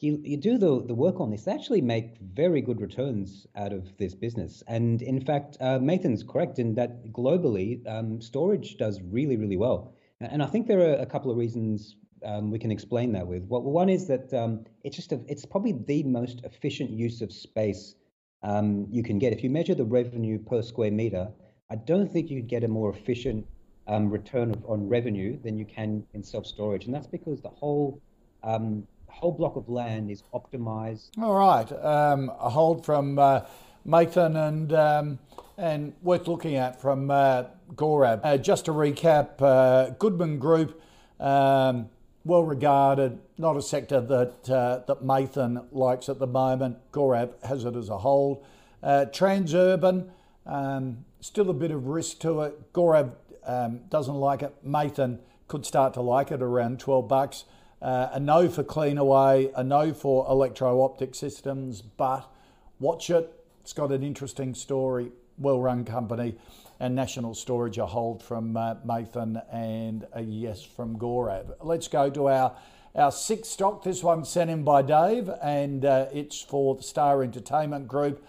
[0.02, 3.72] you, you do the, the work on this, they actually make very good returns out
[3.72, 4.64] of this business.
[4.68, 9.94] And in fact, uh, Nathan's correct in that globally, um, storage does really, really well.
[10.20, 13.44] And I think there are a couple of reasons um, we can explain that with.
[13.44, 17.32] Well, one is that um, it's just a, it's probably the most efficient use of
[17.32, 17.96] space
[18.44, 19.34] um, you can get.
[19.34, 21.32] If you measure the revenue per square meter,
[21.70, 23.48] I don't think you get a more efficient
[23.88, 27.50] um, return of, on revenue than you can in self storage, and that's because the
[27.50, 28.00] whole
[28.44, 31.72] um, whole block of land is optimized All right.
[31.72, 33.42] Um, a hold from uh,
[33.88, 35.20] Mathan and um,
[35.58, 37.44] and worth looking at from uh,
[37.76, 38.22] Gaurav.
[38.24, 40.82] Uh, just to recap, uh, Goodman Group,
[41.20, 41.90] um,
[42.24, 46.78] well regarded, not a sector that uh, that Mathan likes at the moment.
[46.92, 48.44] Gaurav has it as a hold.
[48.82, 50.10] Uh, Transurban,
[50.46, 52.74] um, still a bit of risk to it.
[52.74, 53.12] Gaurav
[53.46, 54.54] um, doesn't like it.
[54.66, 57.46] Mathan could start to like it around 12 bucks.
[57.82, 62.32] Uh, a no for Cleanaway, a no for Electro Optic Systems, but
[62.80, 63.34] watch it.
[63.62, 66.36] It's got an interesting story, well run company,
[66.80, 71.56] and National Storage a hold from uh, Mathan and a yes from Gaurav.
[71.60, 72.56] Let's go to our,
[72.94, 73.84] our sixth stock.
[73.84, 78.24] This one's sent in by Dave, and uh, it's for the Star Entertainment Group.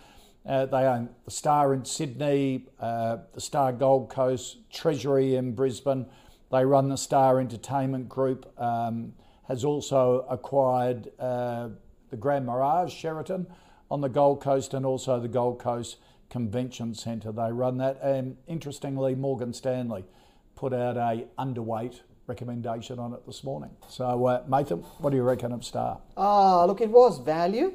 [0.46, 6.06] Uh, they own the Star in Sydney, uh, the Star Gold Coast, Treasury in Brisbane.
[6.50, 8.50] They run the Star Entertainment Group.
[8.58, 9.12] Um,
[9.52, 11.68] has also acquired uh,
[12.08, 13.46] the Grand Mirage Sheraton
[13.90, 15.98] on the Gold Coast and also the Gold Coast
[16.30, 17.32] Convention Centre.
[17.32, 20.06] They run that, and interestingly, Morgan Stanley
[20.54, 23.68] put out a underweight recommendation on it this morning.
[23.90, 26.00] So, uh, Mathan, what do you reckon of Star?
[26.16, 27.74] Uh, look, it was value.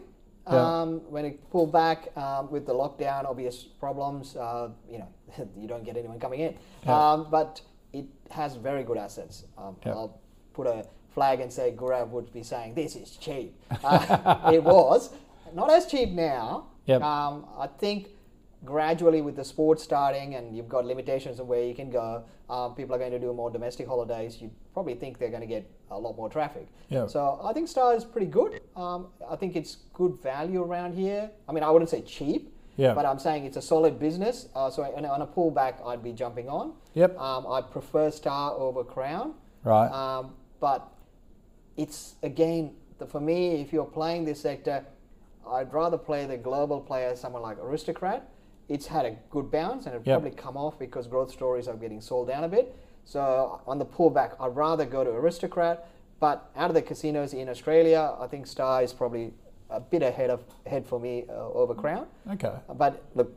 [0.50, 0.80] Yeah.
[0.82, 5.10] Um, when it pulled back um, with the lockdown, obvious problems, uh, you know,
[5.56, 6.56] you don't get anyone coming in.
[6.88, 7.12] Yeah.
[7.12, 7.62] Um, but
[7.94, 9.44] it has very good assets.
[9.60, 9.92] Um, Yeah.
[9.92, 10.20] I'll
[10.54, 10.88] put a
[11.18, 13.52] flag and say Gaurav would be saying this is cheap.
[13.84, 15.10] Uh, it was
[15.56, 16.68] not as cheap now.
[16.86, 17.02] Yep.
[17.02, 18.10] Um, I think
[18.64, 22.76] gradually with the sport starting and you've got limitations of where you can go, um,
[22.76, 24.40] people are going to do more domestic holidays.
[24.40, 26.68] You probably think they're going to get a lot more traffic.
[26.90, 27.08] Yeah.
[27.08, 28.62] So I think Star is pretty good.
[28.76, 31.32] Um, I think it's good value around here.
[31.50, 32.54] I mean, I wouldn't say cheap.
[32.94, 34.50] But I'm saying it's a solid business.
[34.54, 36.74] Uh, so on a, on a pullback, I'd be jumping on.
[36.94, 37.18] Yep.
[37.18, 39.34] Um, I prefer Star over Crown.
[39.64, 39.90] Right.
[39.90, 40.88] Um, but
[41.78, 44.84] it's again the, for me, if you're playing this sector,
[45.48, 48.28] I'd rather play the global player, someone like Aristocrat.
[48.70, 50.22] It's had a good bounce and it Yep.
[50.22, 52.76] probably come off because growth stories are getting sold down a bit.
[53.06, 55.88] So on the pullback, I'd rather go to Aristocrat.
[56.20, 59.34] But out of the casinos in Australia, I think Star is probably
[59.70, 62.08] a bit ahead of ahead for me uh, over Crown.
[62.32, 62.52] Okay.
[62.76, 63.32] But look,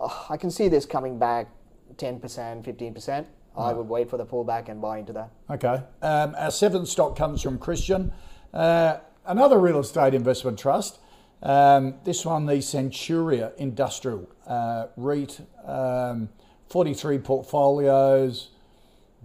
[0.00, 1.48] uh, I can see this coming back
[1.96, 2.20] 10%,
[2.64, 3.26] 15%.
[3.56, 5.30] I would wait for the pullback and buy into that.
[5.50, 5.82] Okay.
[6.02, 8.12] Um, our seventh stock comes from Christian,
[8.54, 10.98] uh, another real estate investment trust.
[11.42, 16.28] Um, this one, the Centuria Industrial uh, REIT, um,
[16.68, 18.50] 43 portfolios,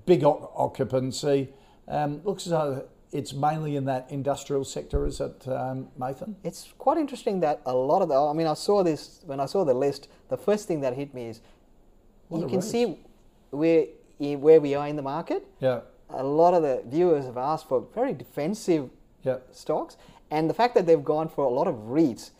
[0.05, 1.49] big o- occupancy.
[1.87, 6.35] Um, looks as though it's mainly in that industrial sector, is it, um, Mathan?
[6.43, 9.45] It's quite interesting that a lot of the, I mean, I saw this, when I
[9.45, 11.41] saw the list, the first thing that hit me is
[12.29, 12.69] What you can raise.
[12.71, 12.97] see
[13.51, 13.85] where,
[14.19, 15.45] in- where we are in the market.
[15.59, 15.81] Yeah.
[16.09, 18.89] A lot of the viewers have asked for very defensive
[19.23, 19.37] Yeah.
[19.51, 19.97] stocks.
[20.31, 22.31] And the fact that they've gone for a lot of REITs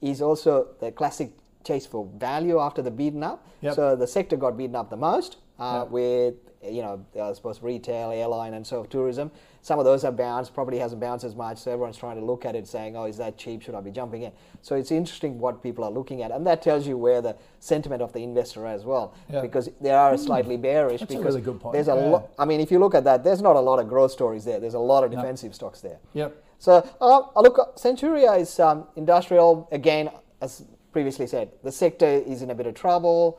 [0.00, 1.32] is also the classic
[1.64, 3.44] chase for value after the beaten up.
[3.60, 3.74] Yep.
[3.74, 5.90] So the sector got beaten up the most uh, Yep.
[5.90, 9.30] with, you know, I suppose retail, airline, and so tourism.
[9.62, 11.58] Some of those have bounced, property hasn't bounced as much.
[11.58, 13.62] So everyone's trying to look at it saying, oh, is that cheap?
[13.62, 14.32] Should I be jumping in?
[14.62, 16.30] So it's interesting what people are looking at.
[16.30, 19.14] And that tells you where the sentiment of the investor as well.
[19.30, 19.40] Yeah.
[19.40, 21.74] Because they are slightly bearish That's a really good point.
[21.74, 22.08] there's a Yeah.
[22.08, 22.28] lot.
[22.38, 24.58] I mean, if you look at that, there's not a lot of growth stories there.
[24.60, 25.98] There's a lot of defensive stocks there.
[26.14, 26.36] Yep.
[26.58, 31.50] So uh, look, Centuria is um, industrial again, as previously said.
[31.62, 33.38] The sector is in a bit of trouble.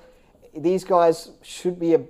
[0.56, 2.02] These guys should be a,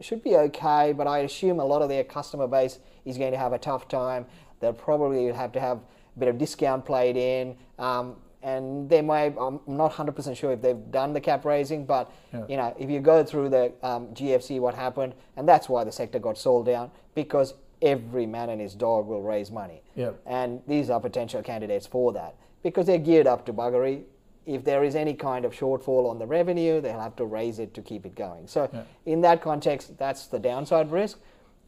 [0.00, 3.38] should be okay, but I assume a lot of their customer base is going to
[3.38, 4.26] have a tough time.
[4.60, 7.56] They'll probably have to have a bit of discount played in.
[7.78, 12.10] Um, and they may, I'm not 100% sure if they've done the cap raising, but
[12.32, 12.44] Yeah.
[12.48, 15.92] you know, if you go through the um, GFC, what happened, and that's why the
[15.92, 19.82] sector got sold down because every man and his dog will raise money.
[19.94, 20.20] Yep.
[20.26, 24.02] And these are potential candidates for that because they're geared up to buggery.
[24.46, 27.72] If there is any kind of shortfall on the revenue, they'll have to raise it
[27.74, 28.46] to keep it going.
[28.46, 28.82] So, Yeah.
[29.06, 31.18] in that context, that's the downside risk.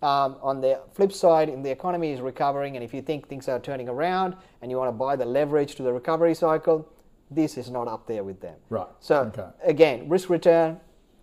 [0.02, 3.48] Um, on the flip side, if the economy is recovering, and if you think things
[3.48, 6.86] are turning around and you want to buy the leverage to the recovery cycle,
[7.30, 8.56] this is not up there with them.
[8.68, 8.86] Right.
[9.00, 9.46] So, Okay.
[9.64, 10.80] again, risk return,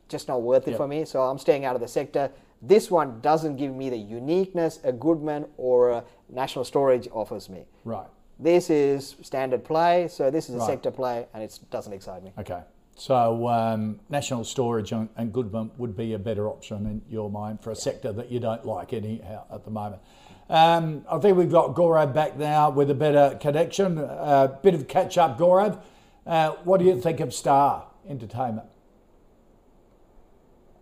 [0.10, 0.78] just not worth it Yep.
[0.78, 1.06] for me.
[1.06, 2.32] So I'm staying out of the sector.
[2.62, 7.66] This one doesn't give me the uniqueness a Goodman or a National Storage offers me.
[7.86, 8.08] Right.
[8.44, 10.68] This is standard play, so this is a Right.
[10.68, 12.34] sector play, and it doesn't excite me.
[12.38, 12.62] Okay.
[12.96, 17.62] So um, National Storage and, and Goodman would be a better option in your mind
[17.62, 20.02] for a sector that you don't like anyhow at the moment.
[20.50, 24.90] Um, I think we've got Gaurav back now with a better connection, a bit of
[24.90, 25.82] catch up, Gaurav.
[26.28, 28.68] Uh, what do you think of Star Entertainment?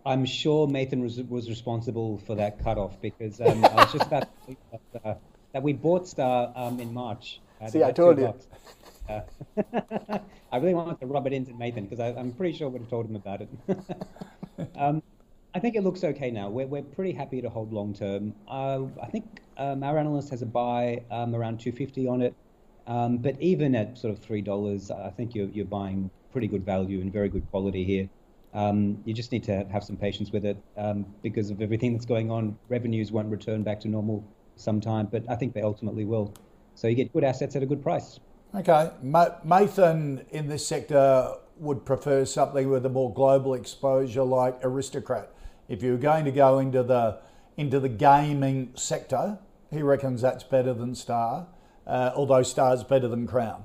[0.04, 4.22] I'm sure Mathan was, was responsible for that cutoff because um, I was just about
[4.22, 5.14] to say that, uh,
[5.52, 7.40] that we bought Star um, in March.
[7.62, 8.34] At See, I told you.
[9.08, 9.20] Uh,
[10.52, 12.90] I really wanted to rub it into Mathan because I'm pretty sure I would have
[12.90, 13.48] told him about it.
[14.76, 15.00] um,
[15.54, 16.48] I think it looks okay now.
[16.50, 18.34] We're, we're pretty happy to hold long term.
[18.48, 22.34] Uh, I think um, our analyst has a buy um, around 250 on it.
[22.88, 26.64] Um, but even at sort of three dollars, I think you're you're buying pretty good
[26.64, 28.08] value and very good quality here.
[28.54, 32.06] Um, you just need to have some patience with it um, because of everything that's
[32.06, 32.58] going on.
[32.68, 34.24] Revenues won't return back to normal
[34.56, 36.34] sometime, but I think they ultimately will.
[36.74, 38.18] So you get good assets at a good price.
[38.54, 38.90] Okay.
[39.04, 45.32] Mathan in this sector would prefer something with a more global exposure like Aristocrat.
[45.68, 47.18] If you were going to go into the
[47.56, 49.38] into the gaming sector,
[49.70, 51.46] he reckons that's better than Star,
[51.86, 53.64] uh, although Star's better than Crown.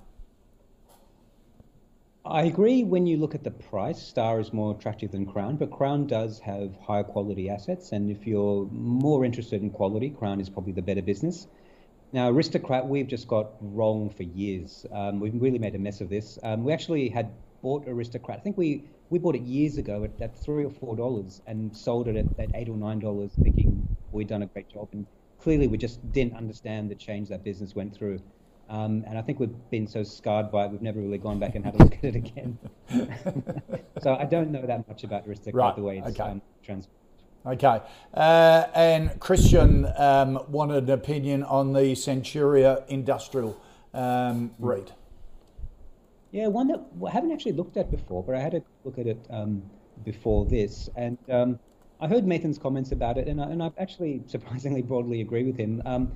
[2.25, 5.71] I agree when you look at the price, Star is more attractive than Crown, but
[5.71, 7.93] Crown does have higher quality assets.
[7.93, 11.47] And if you're more interested in quality, Crown is probably the better business.
[12.17, 14.87] Now, Aristocrat, we've just got wrong for years.
[14.91, 16.39] Um, we've really made a mess of this.
[16.41, 17.29] Um, we actually had
[17.61, 18.39] bought Aristocrat.
[18.39, 21.77] I think we, we bought it years ago at, at three or four dollars and
[21.77, 24.87] sold it at, at eight or nine dollars, thinking we'd done a great job.
[24.93, 25.05] And
[25.39, 28.19] clearly, we just didn't understand the change that business went through.
[28.67, 31.53] Um, and I think we've been so scarred by it, we've never really gone back
[31.53, 32.57] and had a look at it again.
[34.01, 36.31] so I don't know that much about Aristocrat Right, the way it's okay.
[36.31, 36.87] um, trans.
[37.47, 37.81] Okay.
[38.13, 43.57] Uh, and Christian um, wanted an opinion on the Centuria Industrial
[43.93, 44.91] um, REIT.
[46.31, 49.07] Yeah, one that I haven't actually looked at before, but I had a look at
[49.07, 49.63] it um,
[50.03, 51.57] before this, and um,
[52.01, 55.55] I heard Mathan's comments about it, and I, and I actually surprisingly broadly agree with
[55.55, 55.81] him.
[55.85, 56.11] Um,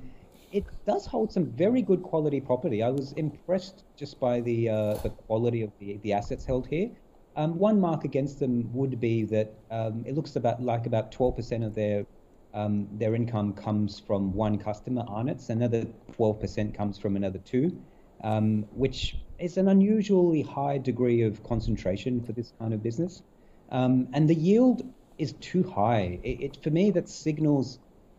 [0.52, 2.82] it does hold some very good quality property.
[2.82, 6.90] I was impressed just by the uh, the quality of the, the assets held here.
[7.34, 11.64] Um, one mark against them would be that um, it looks about like about 12%
[11.64, 12.04] of their
[12.54, 15.86] um, their income comes from one customer, Arnott's, another
[16.18, 17.80] 12% comes from another two,
[18.22, 23.22] um, which is an unusually high degree of concentration for this kind of business.
[23.70, 24.82] Um, and the yield
[25.16, 26.20] is too high.
[26.22, 27.78] It, it for me, that signals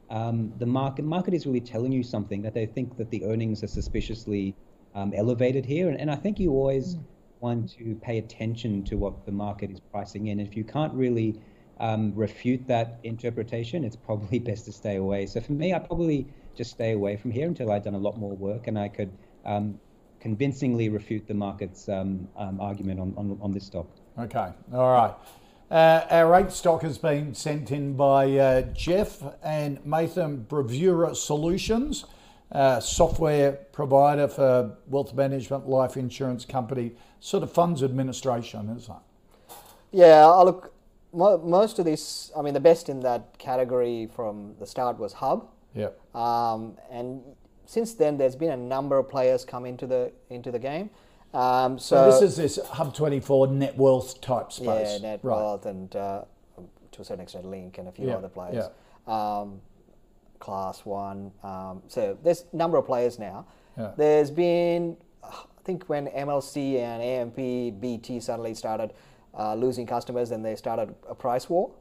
[0.09, 1.05] um, the market.
[1.05, 4.55] Market is really telling you something that they think that the earnings are suspiciously
[4.95, 7.03] elevated here, and, and I think you always mm.
[7.43, 10.39] Want to pay attention to what the market is pricing in.
[10.39, 11.35] If you can't really
[11.81, 15.25] um, refute that interpretation, it's probably best to stay away.
[15.25, 16.25] So for me, I probably
[16.55, 19.11] just stay away from here until I've done a lot more work and I could
[19.43, 19.77] um,
[20.21, 23.87] convincingly refute the market's um, um argument on, on, on, this stock.
[24.17, 25.13] Okay, all right.
[25.69, 32.05] Uh, our eighth stock has been sent in by uh, Jeff and Mathan Bravura Solutions,
[32.53, 39.55] uh, software provider for wealth management, life insurance company, sort of funds administration, isn't it?
[39.91, 40.73] Yeah, I look
[41.13, 45.47] most of this, I mean, the best in that category from the start was Hub.
[45.75, 45.89] Yeah.
[46.15, 47.21] Um, and
[47.65, 50.89] since then, there's been a number of players come into the into the game.
[51.33, 54.99] Um, so, so, this is this Hub 24 Netwealth type space.
[55.01, 55.35] Yeah, net right.
[55.35, 56.23] wealth and uh,
[56.91, 58.15] to a certain extent Link and a few yeah.
[58.15, 58.65] other players.
[59.07, 59.39] Yeah.
[59.39, 59.61] Um,
[60.43, 61.31] class one.
[61.41, 63.45] Um, so there's a number of players now.
[63.77, 63.93] Yeah.
[63.97, 68.93] There's been, I think when MLC and AMP, BT suddenly started
[69.37, 71.71] uh, losing customers, then they started a price war.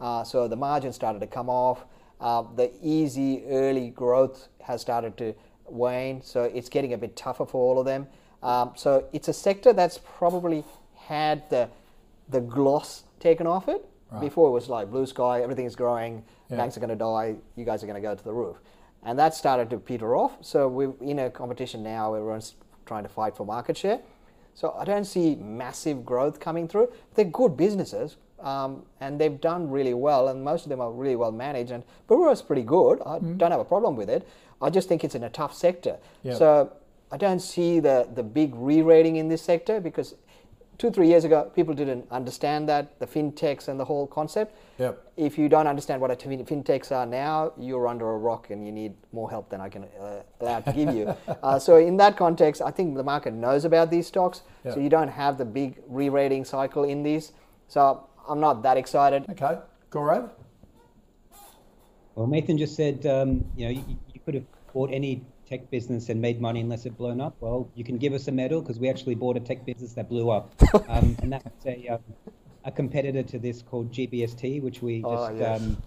[0.00, 1.84] Uh, so the margin started to come off.
[2.20, 5.34] Uh, the easy early growth has started to
[5.66, 8.06] wane, so it's getting a bit tougher for all of them.
[8.42, 10.64] Um, so it's a sector that's probably
[10.96, 11.70] had the
[12.28, 13.82] the gloss taken off it.
[14.10, 14.20] Right.
[14.20, 16.56] Before it was like blue sky, everything is growing, yeah.
[16.56, 18.56] banks are going to die, you guys are going to go to the roof,
[19.02, 20.36] and that started to peter off.
[20.40, 22.14] So we're in a competition now.
[22.14, 22.54] Everyone's
[22.86, 24.00] trying to fight for market share.
[24.54, 26.92] So I don't see massive growth coming through.
[27.14, 28.16] They're good businesses.
[28.40, 31.72] Um, and they've done really well, and most of them are really well managed.
[31.72, 33.00] And is pretty good.
[33.04, 33.36] I mm.
[33.36, 34.28] don't have a problem with it.
[34.62, 35.98] I just think it's in a tough sector.
[36.22, 36.38] Yep.
[36.38, 36.72] So
[37.10, 40.14] I don't see the, the big re-rating in this sector because
[40.78, 44.56] two, three years ago, people didn't understand that, the fintechs and the whole concept.
[44.78, 45.12] Yep.
[45.16, 48.70] If you don't understand what a fintechs are now, you're under a rock and you
[48.70, 51.14] need more help than I can uh, allow to give you.
[51.42, 54.42] uh, so in that context, I think the market knows about these stocks.
[54.64, 54.74] Yep.
[54.74, 57.32] So you don't have the big re-rating cycle in these.
[57.66, 59.24] So I'm not that excited.
[59.30, 59.58] Okay,
[59.90, 60.30] Gaurav?
[62.14, 66.08] Well, Mathan just said, um, you know, you, you could have bought any tech business
[66.08, 68.78] and made money unless it blown up, well, you can give us a medal because
[68.78, 70.52] we actually bought a tech business that blew up.
[70.88, 72.00] Um, and that's a, um,
[72.64, 75.60] a competitor to this called GBST, which we oh, just yes.
[75.60, 75.82] um,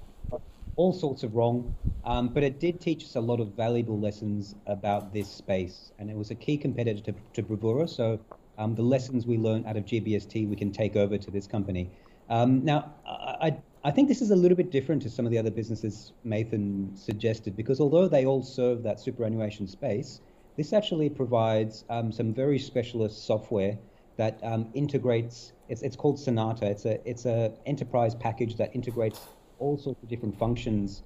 [0.75, 1.75] all sorts of wrong.
[2.03, 5.91] Um, but it did teach us a lot of valuable lessons about this space.
[5.97, 7.87] And it was a key competitor to, to Bravura.
[7.87, 8.19] So
[8.57, 11.89] um, the lessons we learned out of GBST, we can take over to this company.
[12.29, 13.57] Um, now, I, I
[13.89, 17.57] think this is a little bit different to some of the other businesses Mathan suggested
[17.57, 20.21] because although they all serve that superannuation space,
[20.55, 23.79] this actually provides um, some very specialist software
[24.17, 25.53] that um, integrates.
[25.67, 26.67] It's, it's called Sonata.
[26.67, 29.19] It's a it's a enterprise package that integrates
[29.57, 31.01] all sorts of different functions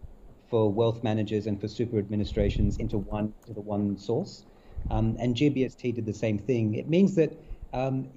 [0.50, 4.46] for wealth managers and for super administrations into one to the one source.
[4.90, 6.76] Um, and GBST did the same thing.
[6.76, 7.32] It means that
[7.76, 8.08] um,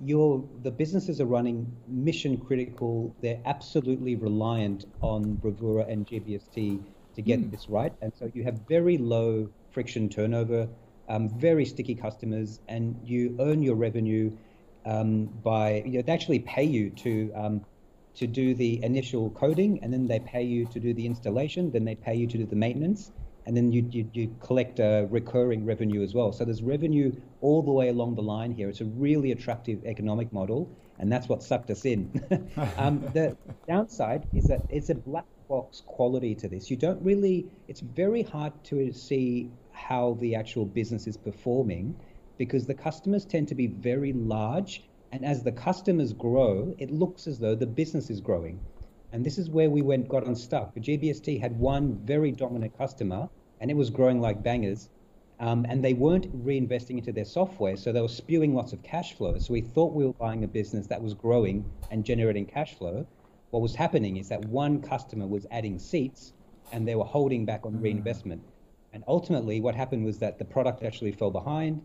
[0.63, 3.15] the businesses are running mission critical.
[3.21, 6.81] They're absolutely reliant on Bravura and GBST
[7.17, 7.51] to get mm.
[7.51, 7.93] this right.
[8.01, 10.69] And so you have very low friction turnover,
[11.09, 14.31] um, very sticky customers, and you earn your revenue
[14.87, 17.65] um, by, you know, they actually pay you to, um,
[18.15, 21.85] to do the initial coding, and then they pay you to do the installation, then
[21.85, 23.11] they pay you to do the maintenance
[23.49, 26.32] and then you, you, you collect a recurring revenue as well.
[26.32, 28.68] So there's revenue all the way along the line here.
[28.68, 32.12] It's a really attractive economic model, and that's what sucked us in.
[32.76, 36.70] um, the downside is that it's a black box quality to this.
[36.70, 41.99] You don't really, it's very hard to see how the actual business is performing
[42.36, 44.84] because the customers tend to be very large.
[45.11, 48.61] And as the customers grow, it looks as though the business is growing.
[49.11, 50.74] And this is where we went got unstuck.
[50.76, 53.30] GBST had one very dominant customer
[53.61, 54.89] and it was growing like bangers.
[55.41, 59.15] Um, and they weren't reinvesting into their software, so they were spewing lots of cash
[59.15, 59.39] flow.
[59.39, 63.07] So we thought we were buying a business that was growing and generating cash flow.
[63.51, 66.33] What was happening is that one customer was adding seats,
[66.73, 67.83] and they were holding back on mm.
[67.83, 68.43] reinvestment.
[68.93, 71.83] And ultimately, what happened was that the product actually fell behind.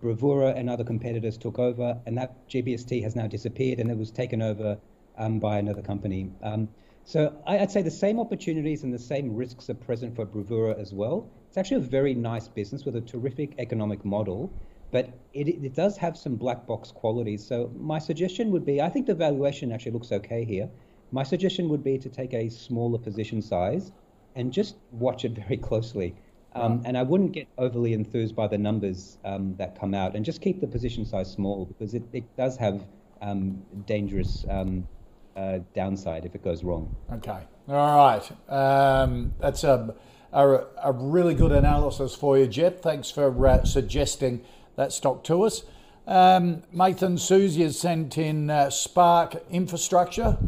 [0.00, 4.10] Bravura and other competitors took over, and that GBST has now disappeared, and it was
[4.10, 4.78] taken over
[5.16, 6.30] um, by another company.
[6.42, 6.68] Um,
[7.06, 10.92] so I'd say the same opportunities and the same risks are present for Bravura as
[10.92, 11.30] well.
[11.48, 14.52] It's actually a very nice business with a terrific economic model,
[14.90, 17.46] but it, it does have some black box qualities.
[17.46, 20.68] So my suggestion would be, I think the valuation actually looks okay here.
[21.12, 23.92] My suggestion would be to take a smaller position size
[24.34, 26.16] and just watch it very closely.
[26.54, 30.24] Um, and I wouldn't get overly enthused by the numbers um, that come out, and
[30.24, 32.82] just keep the position size small because it, it does have
[33.20, 34.88] um, dangerous um,
[35.36, 36.94] uh, downside if it goes wrong.
[37.12, 37.40] Okay.
[37.68, 38.32] All right.
[38.48, 39.94] Um, that's a,
[40.32, 40.48] a,
[40.82, 42.80] a, really good analysis for you, Jet.
[42.82, 44.44] Thanks for uh, suggesting
[44.76, 45.64] that stock to us.
[46.06, 50.38] Um, Mathan Susie has sent in uh, Spark Infrastructure.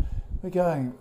[0.43, 0.95] We're going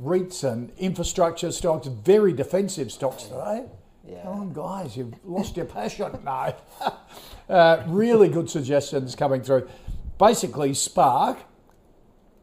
[0.00, 3.66] REITs and infrastructure stocks, very defensive stocks today.
[4.06, 4.22] Yeah.
[4.24, 6.18] Come on, guys, you've lost your passion.
[6.24, 6.54] No.
[7.48, 9.68] uh, really good suggestions coming through.
[10.18, 11.38] Basically, Spark,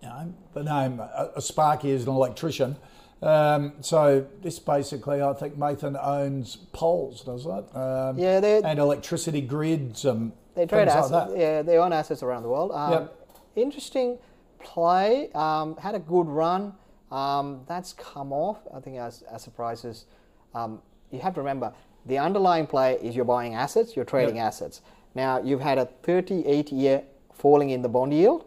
[0.02, 2.76] you know, the name, a, a Spark is an electrician.
[3.22, 7.76] Um, so this basically, I think Mathan owns poles, does it?
[7.76, 11.12] Um, yeah, and electricity grids and they trade assets.
[11.12, 12.72] Like yeah, they own assets around the world.
[12.72, 13.28] Um, yep.
[13.56, 14.18] Interesting
[14.60, 15.30] play.
[15.36, 16.74] Um, had a good run.
[17.12, 18.60] Um, that's come off.
[18.74, 20.06] I think as asset prices
[20.54, 20.82] um,
[21.12, 21.74] you have to remember
[22.06, 24.46] the underlying play is you're buying assets, you're trading yep.
[24.46, 24.82] assets.
[25.16, 28.46] Now, you've had a 38 year falling in the bond yield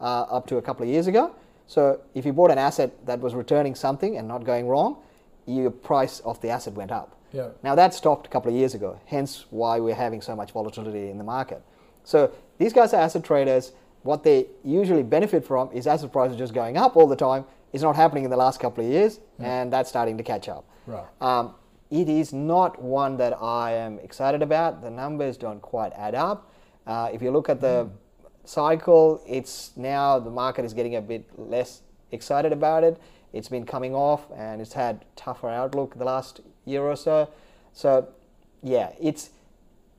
[0.00, 1.34] uh, up to a couple of years ago.
[1.66, 4.98] So, if you bought an asset that was returning something and not going wrong,
[5.46, 7.16] your price of the asset went up.
[7.32, 7.48] Yeah.
[7.62, 11.10] Now, that stopped a couple of years ago, hence why we're having so much volatility
[11.10, 11.62] in the market.
[12.04, 13.72] So, these guys are asset traders.
[14.02, 17.44] What they usually benefit from is asset prices just going up all the time.
[17.72, 19.62] It's not happening in the last couple of years, yeah.
[19.62, 20.64] and that's starting to catch up.
[20.86, 21.04] Right.
[21.20, 21.54] Um,
[21.90, 24.82] it is not one that I am excited about.
[24.82, 26.50] The numbers don't quite add up.
[26.86, 27.90] Uh, if you look at the mm.
[28.48, 31.82] Cycle, it's now the market is getting a bit less
[32.12, 33.00] excited about it.
[33.32, 37.28] It's been coming off and it's had tougher outlook the last year or so.
[37.72, 38.08] So,
[38.62, 39.30] yeah, it's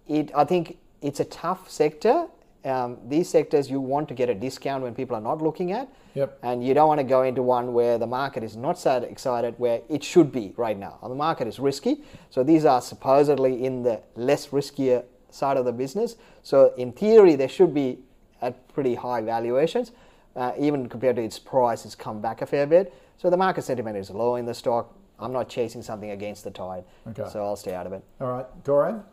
[0.07, 0.31] it.
[0.35, 2.27] I think it's a tough sector.
[2.65, 5.87] Um, these sectors you want to get a discount when people are not looking at.
[6.15, 6.39] Yep.
[6.41, 9.53] And you don't want to go into one where the market is not so excited
[9.57, 10.97] where it should be right now.
[11.03, 12.03] The market is risky.
[12.31, 16.15] So these are supposedly in the less riskier side of the business.
[16.41, 17.99] So in theory, there should be
[18.41, 19.91] at pretty high valuations.
[20.35, 22.93] Uh, even compared to its price, it's come back a fair bit.
[23.17, 24.93] So the market sentiment is low in the stock.
[25.19, 26.83] I'm not chasing something against the tide.
[27.07, 27.27] Okay.
[27.31, 28.03] So I'll stay out of it.
[28.21, 28.45] All right.
[28.63, 29.03] Gaurav?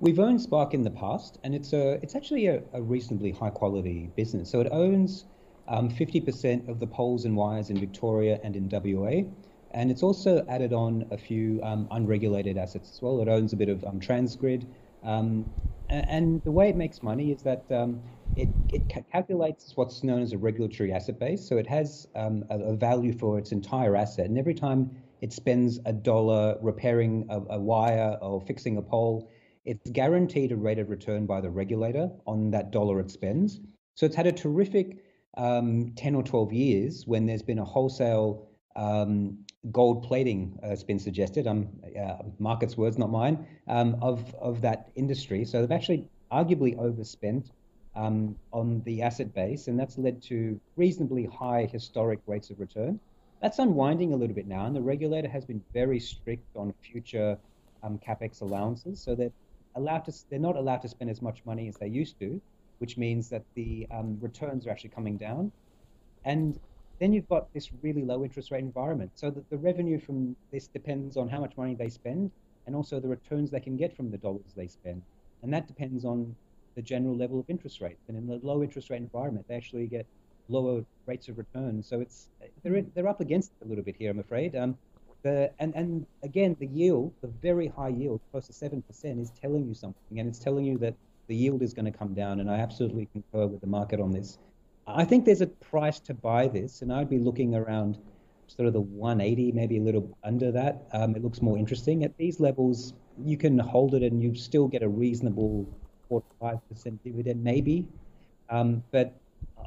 [0.00, 3.50] We've owned Spark in the past, and it's a it's actually a, a reasonably high
[3.50, 4.50] quality business.
[4.50, 5.24] So it owns
[5.68, 9.28] um, 50% of the poles and wires in Victoria and in WA.
[9.72, 13.20] And it's also added on a few um, unregulated assets as well.
[13.20, 14.66] It owns a bit of um, Transgrid.
[15.06, 15.48] Um,
[15.88, 18.02] and, the way it makes money is that um,
[18.34, 18.82] it, it
[19.12, 21.48] calculates what's known as a regulatory asset base.
[21.48, 24.26] So it has um, a, a, value for its entire asset.
[24.26, 24.90] And every time
[25.20, 29.30] it spends a dollar repairing a, a wire or fixing a pole,
[29.64, 33.60] it's guaranteed a rate of return by the regulator on that dollar it spends.
[33.94, 35.04] So it's had a terrific
[35.36, 39.38] um, 10 or 12 years when there's been a wholesale um,
[39.72, 44.60] gold plating, uh, it's been suggested, um, uh, market's words, not mine, um, of, of
[44.60, 45.44] that industry.
[45.44, 47.50] So they've actually arguably overspent
[47.94, 53.00] um, on the asset base, and that's led to reasonably high historic rates of return.
[53.40, 57.38] That's unwinding a little bit now, and the regulator has been very strict on future
[57.82, 59.32] um, capex allowances, so that
[59.74, 62.40] allowed to, they're not allowed to spend as much money as they used to,
[62.78, 65.52] which means that the um, returns are actually coming down.
[66.24, 66.58] And
[66.98, 69.10] then you've got this really low interest rate environment.
[69.14, 72.30] So that the revenue from this depends on how much money they spend
[72.66, 75.02] and also the returns they can get from the dollars they spend.
[75.42, 76.34] And that depends on
[76.74, 78.02] the general level of interest rates.
[78.08, 80.06] And in the low interest rate environment, they actually get
[80.48, 81.82] lower rates of return.
[81.82, 82.28] So it's
[82.62, 84.54] they're they're up against it a little bit here, I'm afraid.
[84.56, 84.76] Um,
[85.22, 89.30] the and and again, the yield, the very high yield, close to seven percent, is
[89.40, 90.94] telling you something, and it's telling you that
[91.28, 94.12] the yield is going to come down, and I absolutely concur with the market on
[94.12, 94.38] this.
[94.86, 97.98] I think there's a price to buy this, and I'd be looking around
[98.46, 100.86] sort of the 180, maybe a little under that.
[100.92, 102.04] Um, it looks more interesting.
[102.04, 105.66] At these levels, you can hold it and you still get a reasonable
[106.08, 107.86] 4 to 5% dividend, maybe.
[108.48, 109.14] Um, but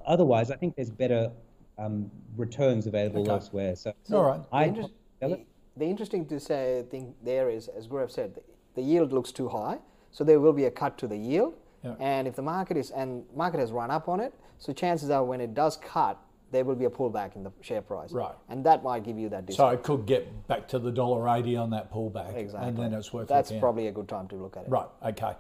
[0.05, 1.31] otherwise, I think there's better
[1.77, 3.31] um, returns available okay.
[3.31, 3.75] elsewhere.
[3.75, 4.41] So, so all right.
[4.53, 4.79] I, the,
[5.21, 5.43] inter-
[5.75, 8.41] the, interesting to say thing there is, as Gaurav said, the,
[8.75, 9.79] the yield looks too high.
[10.11, 11.55] So there will be a cut to the yield.
[11.83, 11.95] Yeah.
[11.99, 15.23] And if the market is and market has run up on it, so chances are
[15.23, 16.19] when it does cut,
[16.51, 18.11] there will be a pullback in the share price.
[18.11, 18.33] Right.
[18.49, 19.71] And that might give you that discount.
[19.71, 22.35] So it could get back to the dollar eighty on that pullback.
[22.35, 22.67] Exactly.
[22.67, 23.29] And then it's worth it.
[23.29, 24.69] That's probably a good time to look at it.
[24.69, 25.33] Right, okay.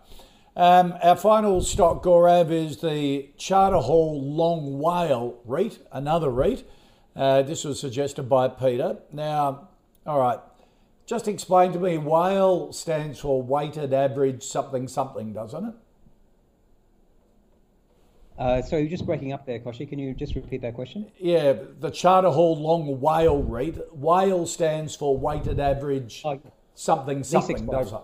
[0.55, 6.69] Um, our final stock, Gaurav, is the Charter Hall Long WALE REIT, another REIT.
[7.15, 8.97] Uh, this was suggested by Peter.
[9.11, 9.69] Now,
[10.05, 10.39] all right,
[11.05, 15.73] just explain to me, WALE stands for weighted average something something, doesn't it?
[18.39, 19.87] Uh, so you're just breaking up there, Koshi.
[19.87, 21.11] Can you just repeat that question?
[21.17, 23.77] Yeah, the Charter Hall Long WALE rate.
[23.91, 26.39] WALE stands for weighted average Oh,
[26.73, 27.99] something something, does it?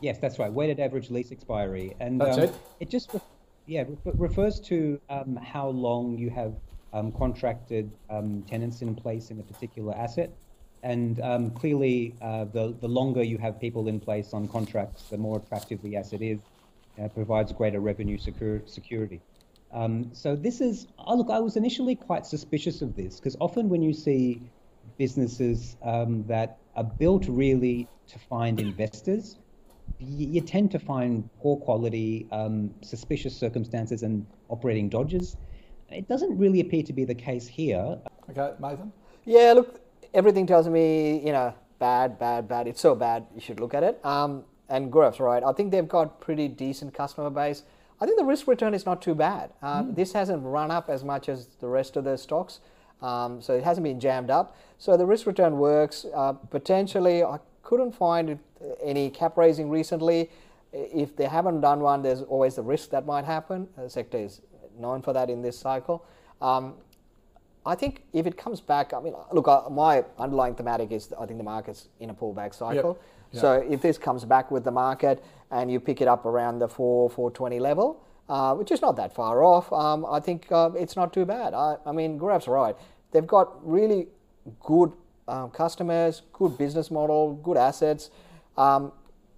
[0.00, 0.50] Yes, that's right.
[0.50, 2.54] Weighted average lease expiry, and That's um, it?
[2.80, 3.20] It just re-
[3.66, 6.54] yeah re- refers to um, how long you have
[6.94, 10.32] um, contracted um, tenants in place in a particular asset,
[10.82, 15.18] and um, clearly uh, the the longer you have people in place on contracts, the
[15.18, 16.38] more attractive the asset is.
[16.98, 19.20] Uh, provides greater revenue secur- security.
[19.72, 21.30] Um, so this is oh, look.
[21.30, 24.42] I was initially quite suspicious of this because often when you see
[24.96, 29.38] businesses um, that are built really to find investors,
[29.98, 35.36] you, you tend to find poor quality, um, suspicious circumstances, and operating dodges.
[35.90, 37.98] It doesn't really appear to be the case here.
[38.30, 38.90] Okay, Mathan?
[39.24, 39.80] Yeah, look,
[40.14, 42.66] everything tells me, you know, bad, bad, bad.
[42.66, 44.04] It's so bad, you should look at it.
[44.04, 45.42] Um, and Gaurav's right.
[45.42, 47.62] I think they've got pretty decent customer base.
[48.00, 49.50] I think the risk return is not too bad.
[49.62, 52.60] Um, This hasn't run up as much as the rest of the stocks,
[53.02, 54.56] um, so it hasn't been jammed up.
[54.78, 56.06] So the risk return works.
[56.14, 58.38] Uh, potentially, I couldn't find
[58.82, 60.30] any cap raising recently.
[60.72, 63.68] If they haven't done one, there's always the risk that might happen.
[63.76, 64.42] The sector is
[64.78, 66.04] known for that in this cycle.
[66.40, 66.74] Um,
[67.66, 71.26] I think if it comes back, I mean, look, uh, my underlying thematic is I
[71.26, 72.92] think the market's in a pullback cycle.
[72.96, 73.02] Yep.
[73.32, 76.68] So if this comes back with the market and you pick it up around the
[76.68, 80.96] 4, 420 level, uh, which is not that far off, um, I think uh, it's
[80.96, 81.54] not too bad.
[81.54, 82.76] I, I mean, Gaurav's right.
[83.12, 84.08] They've got really
[84.60, 84.92] good
[85.26, 88.10] um, customers, good business model, good assets.
[88.56, 88.92] Um,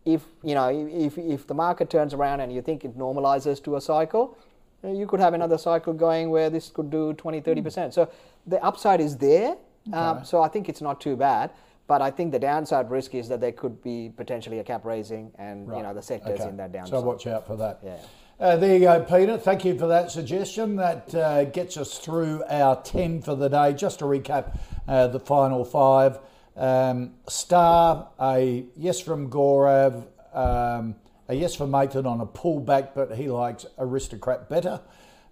[0.05, 3.77] if you know, if, if the market turns around and you think it normalizes to
[3.77, 4.37] a cycle,
[4.83, 8.11] you could have another cycle going where this could do 20 30% so
[8.47, 9.57] the upside is there
[9.93, 11.51] um, so i think it's not too bad
[11.91, 15.33] but i think the downside risk is that there could be potentially a cap raising
[15.39, 16.49] and you know the sectors Okay.
[16.49, 17.01] in that downside.
[17.01, 17.81] So watch out for that.
[17.83, 17.97] Yeah.
[18.39, 19.37] Uh, there you go, Peter.
[19.37, 20.77] Thank you for that suggestion.
[20.77, 23.75] That uh, gets us through our 10 for the day.
[23.75, 24.57] Just to recap
[24.89, 26.19] uh, the final five
[26.57, 30.95] um, Star, a yes from Gaurav, um,
[31.29, 34.81] a yes from Mathan on a pullback, but he likes Aristocrat better.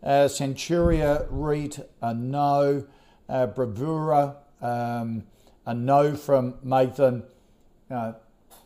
[0.03, 2.85] Uh, Centuria REIT, a no.
[3.29, 5.23] Uh, Bravura, um,
[5.69, 7.23] a no from Mathan.
[7.91, 8.14] Uh,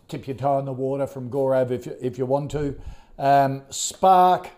[0.09, 2.79] tip your toe in the water from Gaurav if you, if you want to.
[3.19, 4.49] Um, Spark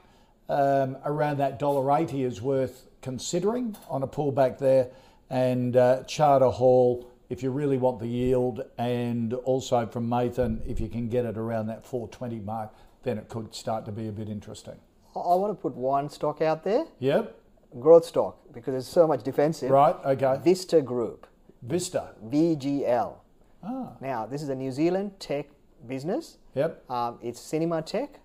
[0.48, 4.90] um, around that dollar eighty is worth considering on a pullback there,
[5.30, 10.78] and uh, Charter Hall if you really want the yield, and also from Mathan if
[10.78, 12.74] you can get it around that four twenty mark,
[13.04, 14.76] then it could start to be a bit interesting.
[15.16, 17.34] I, I want to put one stock out there Yep.
[17.80, 19.96] growth stock because there's so much defensive Right.
[20.04, 20.36] Okay.
[20.44, 21.26] vista group
[21.66, 22.14] Vista.
[22.28, 23.14] vgl
[23.62, 23.92] Ah.
[24.00, 25.46] now this is a new zealand tech
[25.86, 26.88] business Yep.
[26.88, 28.20] Um, it's Cinema Tech.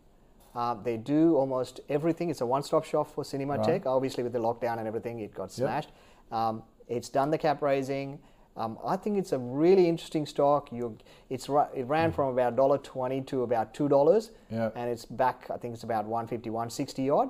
[0.53, 2.29] Um, they do almost everything.
[2.29, 3.65] It's a one-stop shop for Cinema Right.
[3.65, 3.85] Tech.
[3.87, 5.89] Obviously, with the lockdown and everything, it got smashed.
[6.31, 8.19] Um, it's done the cap raising.
[8.55, 10.71] Um, I think it's a really interesting stock.
[10.71, 10.95] You,
[11.31, 14.69] it's it ran from about $1.20 to about two dollars, Yeah.
[14.75, 15.49] and it's back.
[15.49, 17.29] I think it's about 150, 160 odd.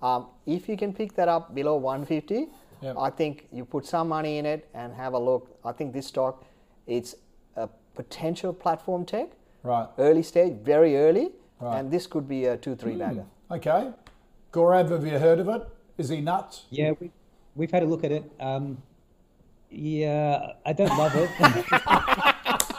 [0.00, 2.48] Um, if you can pick that up below 150,
[2.82, 2.96] Yep.
[2.98, 5.58] I think you put some money in it and have a look.
[5.64, 6.44] I think this stock,
[6.86, 7.14] it's
[7.56, 9.28] a potential platform tech
[9.62, 9.86] Right.
[9.98, 11.78] early stage, very early, Right.
[11.78, 13.26] and this could be a two three bagger.
[13.50, 13.90] Okay.
[14.52, 15.62] Gaurav, have you heard of it?
[15.98, 16.64] Is he nuts?
[16.70, 17.10] Yeah, we,
[17.54, 18.24] we've had a look at it.
[18.40, 18.82] Um,
[19.70, 21.30] yeah, I don't love it.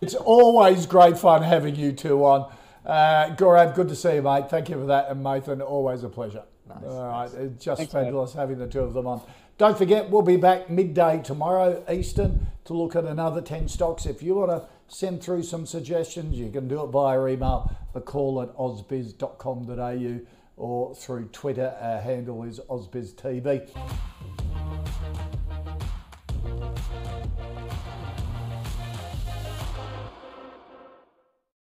[0.00, 2.52] It's always great fun having you two on.
[2.86, 4.48] Uh, Gaurav, good to see you, mate.
[4.48, 5.10] Thank you for that.
[5.10, 6.44] And Mathan, always a pleasure.
[6.84, 8.04] All right, it's just Thanks, mate.
[8.04, 9.22] fabulous having the two of them on.
[9.58, 14.06] Don't forget, we'll be back midday tomorrow, Eastern, to look at another 10 stocks.
[14.06, 18.00] If you want to send through some suggestions, you can do it via email, the
[18.00, 20.20] call at ausbiz.com.au
[20.56, 21.74] or through Twitter.
[21.80, 23.68] Our handle is ausbiztv.